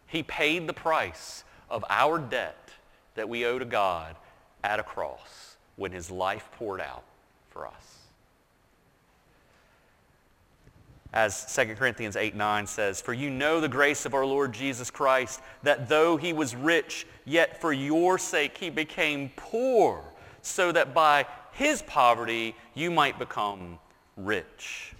He 0.06 0.22
paid 0.22 0.66
the 0.66 0.72
price 0.72 1.44
of 1.70 1.84
our 1.88 2.18
debt 2.18 2.70
that 3.14 3.28
we 3.28 3.46
owe 3.46 3.58
to 3.58 3.64
God 3.64 4.16
at 4.64 4.80
a 4.80 4.82
cross 4.82 5.56
when 5.76 5.92
his 5.92 6.10
life 6.10 6.48
poured 6.58 6.80
out 6.80 7.04
for 7.54 7.68
us. 7.68 7.74
As 11.12 11.54
2 11.54 11.76
Corinthians 11.76 12.16
8, 12.16 12.34
9 12.34 12.66
says, 12.66 13.00
For 13.00 13.14
you 13.14 13.30
know 13.30 13.60
the 13.60 13.68
grace 13.68 14.04
of 14.04 14.14
our 14.14 14.26
Lord 14.26 14.52
Jesus 14.52 14.90
Christ, 14.90 15.40
that 15.62 15.88
though 15.88 16.16
he 16.16 16.32
was 16.32 16.56
rich, 16.56 17.06
yet 17.24 17.60
for 17.60 17.72
your 17.72 18.18
sake 18.18 18.58
he 18.58 18.68
became 18.68 19.30
poor, 19.36 20.02
so 20.42 20.72
that 20.72 20.92
by 20.92 21.24
his 21.52 21.82
poverty 21.82 22.56
you 22.74 22.90
might 22.90 23.20
become 23.20 23.78
rich. 24.16 24.93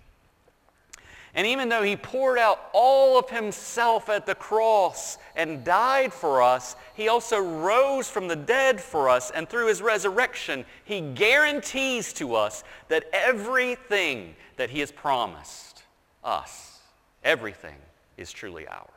And 1.34 1.48
even 1.48 1.68
though 1.68 1.82
he 1.82 1.96
poured 1.96 2.38
out 2.38 2.70
all 2.72 3.18
of 3.18 3.28
himself 3.28 4.08
at 4.08 4.24
the 4.24 4.36
cross 4.36 5.18
and 5.34 5.64
died 5.64 6.12
for 6.12 6.40
us, 6.40 6.76
he 6.94 7.08
also 7.08 7.40
rose 7.40 8.08
from 8.08 8.28
the 8.28 8.36
dead 8.36 8.80
for 8.80 9.08
us. 9.08 9.32
And 9.32 9.48
through 9.48 9.66
his 9.66 9.82
resurrection, 9.82 10.64
he 10.84 11.00
guarantees 11.00 12.12
to 12.14 12.36
us 12.36 12.62
that 12.88 13.04
everything 13.12 14.36
that 14.56 14.70
he 14.70 14.78
has 14.78 14.92
promised 14.92 15.82
us, 16.22 16.78
everything 17.24 17.76
is 18.16 18.30
truly 18.30 18.68
ours. 18.68 18.88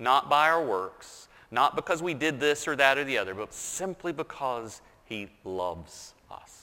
Not 0.00 0.28
by 0.28 0.50
our 0.50 0.64
works, 0.64 1.28
not 1.52 1.76
because 1.76 2.02
we 2.02 2.14
did 2.14 2.40
this 2.40 2.66
or 2.66 2.74
that 2.74 2.98
or 2.98 3.04
the 3.04 3.18
other, 3.18 3.34
but 3.34 3.54
simply 3.54 4.12
because 4.12 4.80
he 5.04 5.28
loves 5.44 6.14
us. 6.28 6.59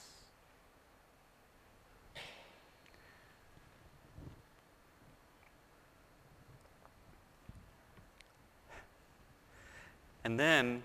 And 10.28 10.38
then, 10.38 10.84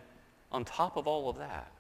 on 0.52 0.64
top 0.64 0.96
of 0.96 1.08
all 1.08 1.28
of 1.28 1.36
that, 1.38 1.72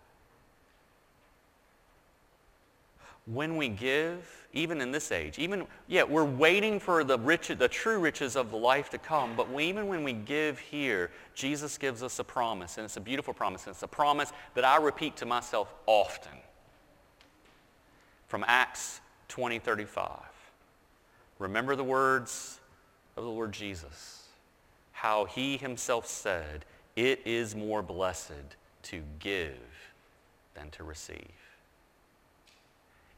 when 3.26 3.56
we 3.56 3.68
give, 3.68 4.48
even 4.52 4.80
in 4.80 4.90
this 4.90 5.12
age, 5.12 5.38
even, 5.38 5.68
yeah, 5.86 6.02
we're 6.02 6.24
waiting 6.24 6.80
for 6.80 7.04
the, 7.04 7.16
rich, 7.20 7.52
the 7.56 7.68
true 7.68 8.00
riches 8.00 8.34
of 8.34 8.50
the 8.50 8.56
life 8.56 8.90
to 8.90 8.98
come, 8.98 9.36
but 9.36 9.48
we, 9.48 9.66
even 9.66 9.86
when 9.86 10.02
we 10.02 10.12
give 10.12 10.58
here, 10.58 11.12
Jesus 11.36 11.78
gives 11.78 12.02
us 12.02 12.18
a 12.18 12.24
promise, 12.24 12.78
and 12.78 12.84
it's 12.84 12.96
a 12.96 13.00
beautiful 13.00 13.32
promise, 13.32 13.64
and 13.66 13.74
it's 13.74 13.84
a 13.84 13.86
promise 13.86 14.32
that 14.54 14.64
I 14.64 14.78
repeat 14.78 15.14
to 15.18 15.24
myself 15.24 15.72
often. 15.86 16.36
From 18.26 18.44
Acts 18.48 19.00
20, 19.28 19.60
35. 19.60 20.08
Remember 21.38 21.76
the 21.76 21.84
words 21.84 22.58
of 23.16 23.22
the 23.22 23.30
Lord 23.30 23.52
Jesus, 23.52 24.26
how 24.90 25.26
he 25.26 25.56
himself 25.56 26.08
said, 26.08 26.64
it 26.96 27.20
is 27.24 27.54
more 27.54 27.82
blessed 27.82 28.56
to 28.82 29.02
give 29.18 29.56
than 30.54 30.70
to 30.70 30.84
receive. 30.84 31.30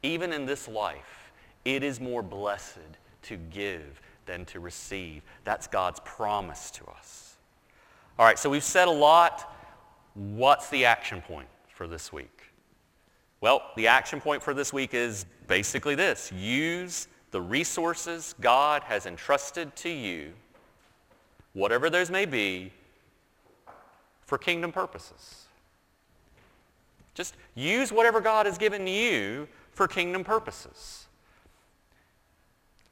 Even 0.03 0.33
in 0.33 0.47
this 0.47 0.69
life, 0.69 1.33
it 1.65 1.83
is 1.83 2.01
more 2.01 2.23
blessed 2.23 2.79
to 3.23 3.37
give 3.37 4.01
than 4.27 4.45
to 4.47 4.61
receive. 4.61 5.23
That's 5.45 5.67
God's 5.67 6.01
promise 6.01 6.71
to 6.73 6.85
us. 6.87 7.37
All 8.19 8.27
right, 8.27 8.39
so 8.39 8.49
we've 8.51 8.63
said 8.63 8.87
a 8.87 8.93
lot. 8.93 9.57
What's 10.15 10.69
the 10.69 10.85
action 10.85 11.21
point 11.23 11.49
for 11.69 11.89
this 11.89 12.13
week? 12.13 12.31
Well, 13.41 13.63
the 13.77 13.89
action 13.89 14.21
point 14.21 14.43
for 14.43 14.55
this 14.55 14.73
week 14.73 14.95
is 14.95 15.27
basically 15.49 15.95
this. 15.95 16.31
Use 16.33 17.09
the 17.31 17.41
resources 17.41 18.35
God 18.41 18.83
has 18.85 19.07
entrusted 19.07 19.75
to 19.77 19.91
you, 19.91 20.33
whatever 21.53 21.91
those 21.91 22.11
may 22.11 22.25
be, 22.25 22.73
for 24.35 24.39
kingdom 24.39 24.73
purposes. 24.73 25.45
Just 27.15 27.37
use 27.55 27.93
whatever 27.93 28.21
God 28.21 28.47
has 28.47 28.59
given 28.59 28.85
you 28.85 29.47
for 29.71 29.87
kingdom 29.87 30.25
purposes. 30.25 31.07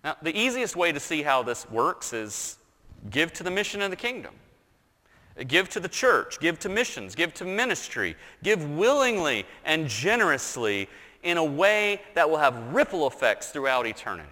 Now, 0.04 0.14
the 0.22 0.38
easiest 0.38 0.76
way 0.76 0.92
to 0.92 1.00
see 1.00 1.20
how 1.20 1.42
this 1.42 1.68
works 1.68 2.12
is 2.12 2.58
give 3.10 3.32
to 3.32 3.42
the 3.42 3.50
mission 3.50 3.82
of 3.82 3.90
the 3.90 3.96
kingdom. 3.96 4.32
Give 5.48 5.68
to 5.70 5.80
the 5.80 5.88
church, 5.88 6.38
give 6.38 6.60
to 6.60 6.68
missions, 6.68 7.16
give 7.16 7.34
to 7.34 7.44
ministry, 7.44 8.14
give 8.44 8.64
willingly 8.70 9.44
and 9.64 9.88
generously 9.88 10.88
in 11.24 11.38
a 11.38 11.44
way 11.44 12.02
that 12.14 12.30
will 12.30 12.38
have 12.38 12.72
ripple 12.72 13.08
effects 13.08 13.48
throughout 13.48 13.84
eternity. 13.84 14.28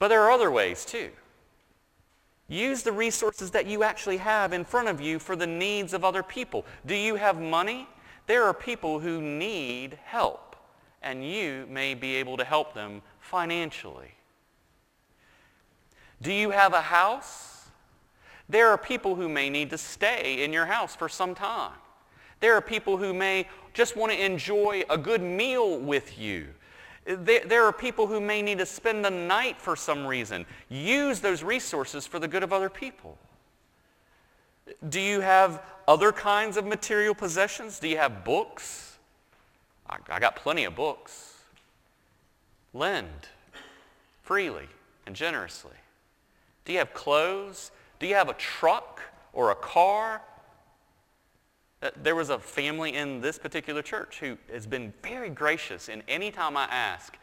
But 0.00 0.08
there 0.08 0.22
are 0.22 0.32
other 0.32 0.50
ways 0.50 0.84
too. 0.84 1.10
Use 2.48 2.82
the 2.82 2.92
resources 2.92 3.50
that 3.50 3.66
you 3.66 3.82
actually 3.82 4.18
have 4.18 4.52
in 4.52 4.64
front 4.64 4.88
of 4.88 5.00
you 5.00 5.18
for 5.18 5.34
the 5.34 5.46
needs 5.46 5.92
of 5.92 6.04
other 6.04 6.22
people. 6.22 6.64
Do 6.86 6.94
you 6.94 7.16
have 7.16 7.40
money? 7.40 7.88
There 8.26 8.44
are 8.44 8.54
people 8.54 9.00
who 9.00 9.20
need 9.20 9.98
help, 10.04 10.56
and 11.02 11.28
you 11.28 11.66
may 11.68 11.94
be 11.94 12.14
able 12.16 12.36
to 12.36 12.44
help 12.44 12.74
them 12.74 13.02
financially? 13.20 14.12
Do 16.22 16.32
you 16.32 16.50
have 16.50 16.72
a 16.72 16.80
house? 16.80 17.66
There 18.48 18.68
are 18.68 18.78
people 18.78 19.16
who 19.16 19.28
may 19.28 19.50
need 19.50 19.70
to 19.70 19.78
stay 19.78 20.44
in 20.44 20.52
your 20.52 20.66
house 20.66 20.94
for 20.94 21.08
some 21.08 21.34
time. 21.34 21.74
There 22.40 22.54
are 22.54 22.60
people 22.60 22.96
who 22.96 23.12
may 23.12 23.48
just 23.74 23.96
want 23.96 24.12
to 24.12 24.24
enjoy 24.24 24.84
a 24.88 24.96
good 24.96 25.22
meal 25.22 25.78
with 25.78 26.18
you. 26.18 26.48
There, 27.06 27.64
are 27.64 27.72
people 27.72 28.08
who 28.08 28.20
may 28.20 28.42
need 28.42 28.58
to 28.58 28.66
spend 28.66 29.04
the 29.04 29.10
night 29.10 29.60
for 29.60 29.76
some 29.76 30.06
reason. 30.06 30.44
Use 30.68 31.20
those 31.20 31.44
resources 31.44 32.04
for 32.06 32.18
the 32.18 32.26
good 32.26 32.42
of 32.42 32.52
other 32.52 32.68
people. 32.68 33.16
Do 34.88 35.00
you 35.00 35.20
have 35.20 35.62
other 35.86 36.10
kinds 36.10 36.56
of 36.56 36.66
material 36.66 37.14
possessions? 37.14 37.78
Do 37.78 37.86
you 37.86 37.98
have 37.98 38.24
books? 38.24 38.98
I, 39.88 39.98
I 40.08 40.18
got 40.18 40.34
plenty 40.34 40.64
of 40.64 40.74
books. 40.74 41.34
Lend 42.74 43.28
freely 44.22 44.66
and 45.06 45.14
generously. 45.14 45.76
Do 46.64 46.72
you 46.72 46.78
have 46.78 46.92
clothes? 46.92 47.70
Do 48.00 48.08
you 48.08 48.16
have 48.16 48.28
a 48.28 48.34
truck 48.34 49.00
or 49.32 49.52
a 49.52 49.54
car? 49.54 50.20
Uh, 51.86 51.90
there 52.02 52.16
was 52.16 52.30
a 52.30 52.38
family 52.38 52.94
in 52.94 53.20
this 53.20 53.38
particular 53.38 53.80
church 53.80 54.18
who 54.18 54.36
has 54.52 54.66
been 54.66 54.92
very 55.04 55.30
gracious. 55.30 55.88
And 55.88 56.02
anytime 56.08 56.56
I 56.56 56.64
ask, 56.64 57.16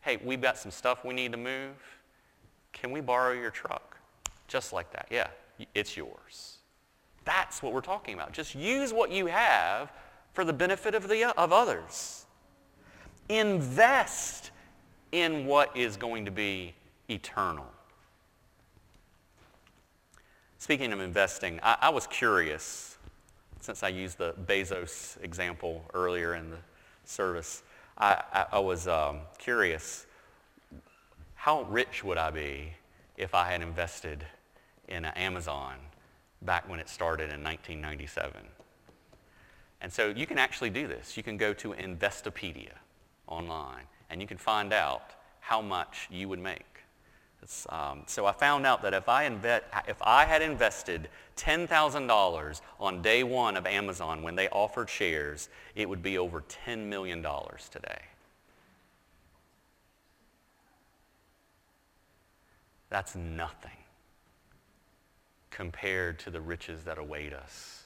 hey, 0.00 0.18
we've 0.24 0.40
got 0.40 0.56
some 0.56 0.70
stuff 0.70 1.04
we 1.04 1.12
need 1.12 1.32
to 1.32 1.38
move, 1.38 1.74
can 2.72 2.92
we 2.92 3.02
borrow 3.02 3.32
your 3.32 3.50
truck? 3.50 3.98
Just 4.48 4.72
like 4.72 4.90
that. 4.92 5.06
Yeah, 5.10 5.28
it's 5.74 5.96
yours. 5.96 6.58
That's 7.26 7.62
what 7.62 7.74
we're 7.74 7.80
talking 7.82 8.14
about. 8.14 8.32
Just 8.32 8.54
use 8.54 8.92
what 8.92 9.10
you 9.10 9.26
have 9.26 9.92
for 10.32 10.44
the 10.44 10.52
benefit 10.52 10.94
of, 10.94 11.08
the, 11.08 11.38
of 11.38 11.52
others. 11.52 12.24
Invest 13.28 14.50
in 15.12 15.44
what 15.44 15.76
is 15.76 15.98
going 15.98 16.24
to 16.24 16.30
be 16.30 16.74
eternal. 17.10 17.66
Speaking 20.58 20.92
of 20.92 21.00
investing, 21.00 21.60
I, 21.62 21.76
I 21.82 21.88
was 21.90 22.06
curious, 22.06 22.95
since 23.66 23.82
I 23.82 23.88
used 23.88 24.18
the 24.18 24.32
Bezos 24.46 25.20
example 25.24 25.84
earlier 25.92 26.36
in 26.36 26.50
the 26.50 26.58
service, 27.04 27.64
I, 27.98 28.22
I, 28.32 28.46
I 28.52 28.58
was 28.60 28.86
um, 28.86 29.18
curious, 29.38 30.06
how 31.34 31.62
rich 31.62 32.04
would 32.04 32.16
I 32.16 32.30
be 32.30 32.74
if 33.16 33.34
I 33.34 33.50
had 33.50 33.62
invested 33.62 34.24
in 34.86 35.04
Amazon 35.04 35.74
back 36.42 36.68
when 36.68 36.78
it 36.78 36.88
started 36.88 37.24
in 37.24 37.42
1997. 37.42 38.40
And 39.80 39.92
so 39.92 40.10
you 40.10 40.28
can 40.28 40.38
actually 40.38 40.70
do 40.70 40.86
this. 40.86 41.16
You 41.16 41.24
can 41.24 41.36
go 41.36 41.52
to 41.54 41.72
Investopedia 41.72 42.72
online 43.26 43.84
and 44.10 44.20
you 44.20 44.28
can 44.28 44.38
find 44.38 44.72
out 44.72 45.10
how 45.40 45.60
much 45.60 46.06
you 46.08 46.28
would 46.28 46.38
make. 46.38 46.75
Um, 47.68 48.02
so 48.06 48.26
I 48.26 48.32
found 48.32 48.66
out 48.66 48.82
that 48.82 48.92
if 48.92 49.08
I, 49.08 49.24
if 49.86 49.96
I 50.02 50.24
had 50.24 50.42
invested 50.42 51.08
$10,000 51.36 52.60
on 52.80 53.02
day 53.02 53.22
one 53.22 53.56
of 53.56 53.66
Amazon 53.66 54.22
when 54.22 54.34
they 54.34 54.48
offered 54.48 54.90
shares, 54.90 55.48
it 55.74 55.88
would 55.88 56.02
be 56.02 56.18
over 56.18 56.42
$10 56.66 56.86
million 56.86 57.22
today. 57.70 58.02
That's 62.90 63.14
nothing 63.14 63.70
compared 65.50 66.18
to 66.20 66.30
the 66.30 66.40
riches 66.40 66.82
that 66.84 66.98
await 66.98 67.32
us 67.32 67.84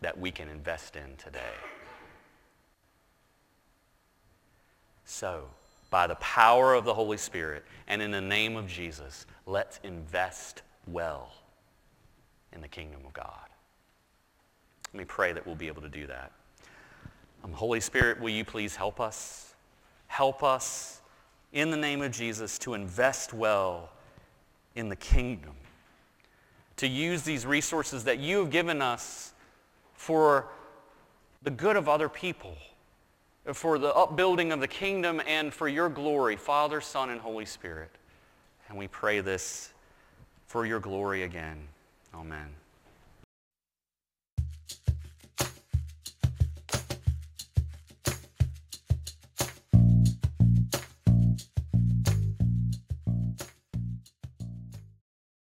that 0.00 0.18
we 0.18 0.30
can 0.30 0.48
invest 0.48 0.96
in 0.96 1.16
today. 1.16 1.54
So, 5.04 5.48
by 5.90 6.06
the 6.06 6.14
power 6.16 6.74
of 6.74 6.84
the 6.84 6.94
Holy 6.94 7.16
Spirit 7.16 7.64
and 7.88 8.00
in 8.00 8.10
the 8.10 8.20
name 8.20 8.56
of 8.56 8.66
Jesus, 8.66 9.26
let's 9.46 9.80
invest 9.82 10.62
well 10.86 11.32
in 12.52 12.60
the 12.60 12.68
kingdom 12.68 13.00
of 13.04 13.12
God. 13.12 13.48
Let 14.92 14.98
me 14.98 15.04
pray 15.04 15.32
that 15.32 15.46
we'll 15.46 15.56
be 15.56 15.68
able 15.68 15.82
to 15.82 15.88
do 15.88 16.06
that. 16.06 16.32
Um, 17.44 17.52
Holy 17.52 17.80
Spirit, 17.80 18.20
will 18.20 18.30
you 18.30 18.44
please 18.44 18.76
help 18.76 19.00
us? 19.00 19.54
Help 20.06 20.42
us 20.42 21.02
in 21.52 21.70
the 21.70 21.76
name 21.76 22.02
of 22.02 22.12
Jesus 22.12 22.58
to 22.60 22.74
invest 22.74 23.32
well 23.32 23.90
in 24.74 24.88
the 24.88 24.96
kingdom 24.96 25.54
to 26.80 26.88
use 26.88 27.24
these 27.24 27.44
resources 27.44 28.04
that 28.04 28.20
you 28.20 28.38
have 28.38 28.48
given 28.48 28.80
us 28.80 29.34
for 29.92 30.48
the 31.42 31.50
good 31.50 31.76
of 31.76 31.90
other 31.90 32.08
people, 32.08 32.56
for 33.52 33.78
the 33.78 33.94
upbuilding 33.94 34.52
of 34.52 34.60
the 34.60 34.68
kingdom 34.68 35.20
and 35.26 35.52
for 35.52 35.68
your 35.68 35.88
glory, 35.88 36.36
Father, 36.36 36.80
Son, 36.80 37.10
and 37.10 37.20
Holy 37.20 37.46
Spirit. 37.46 37.90
And 38.68 38.78
we 38.78 38.88
pray 38.88 39.20
this 39.20 39.72
for 40.46 40.66
your 40.66 40.80
glory 40.80 41.24
again. 41.24 41.68
Amen. 42.14 42.59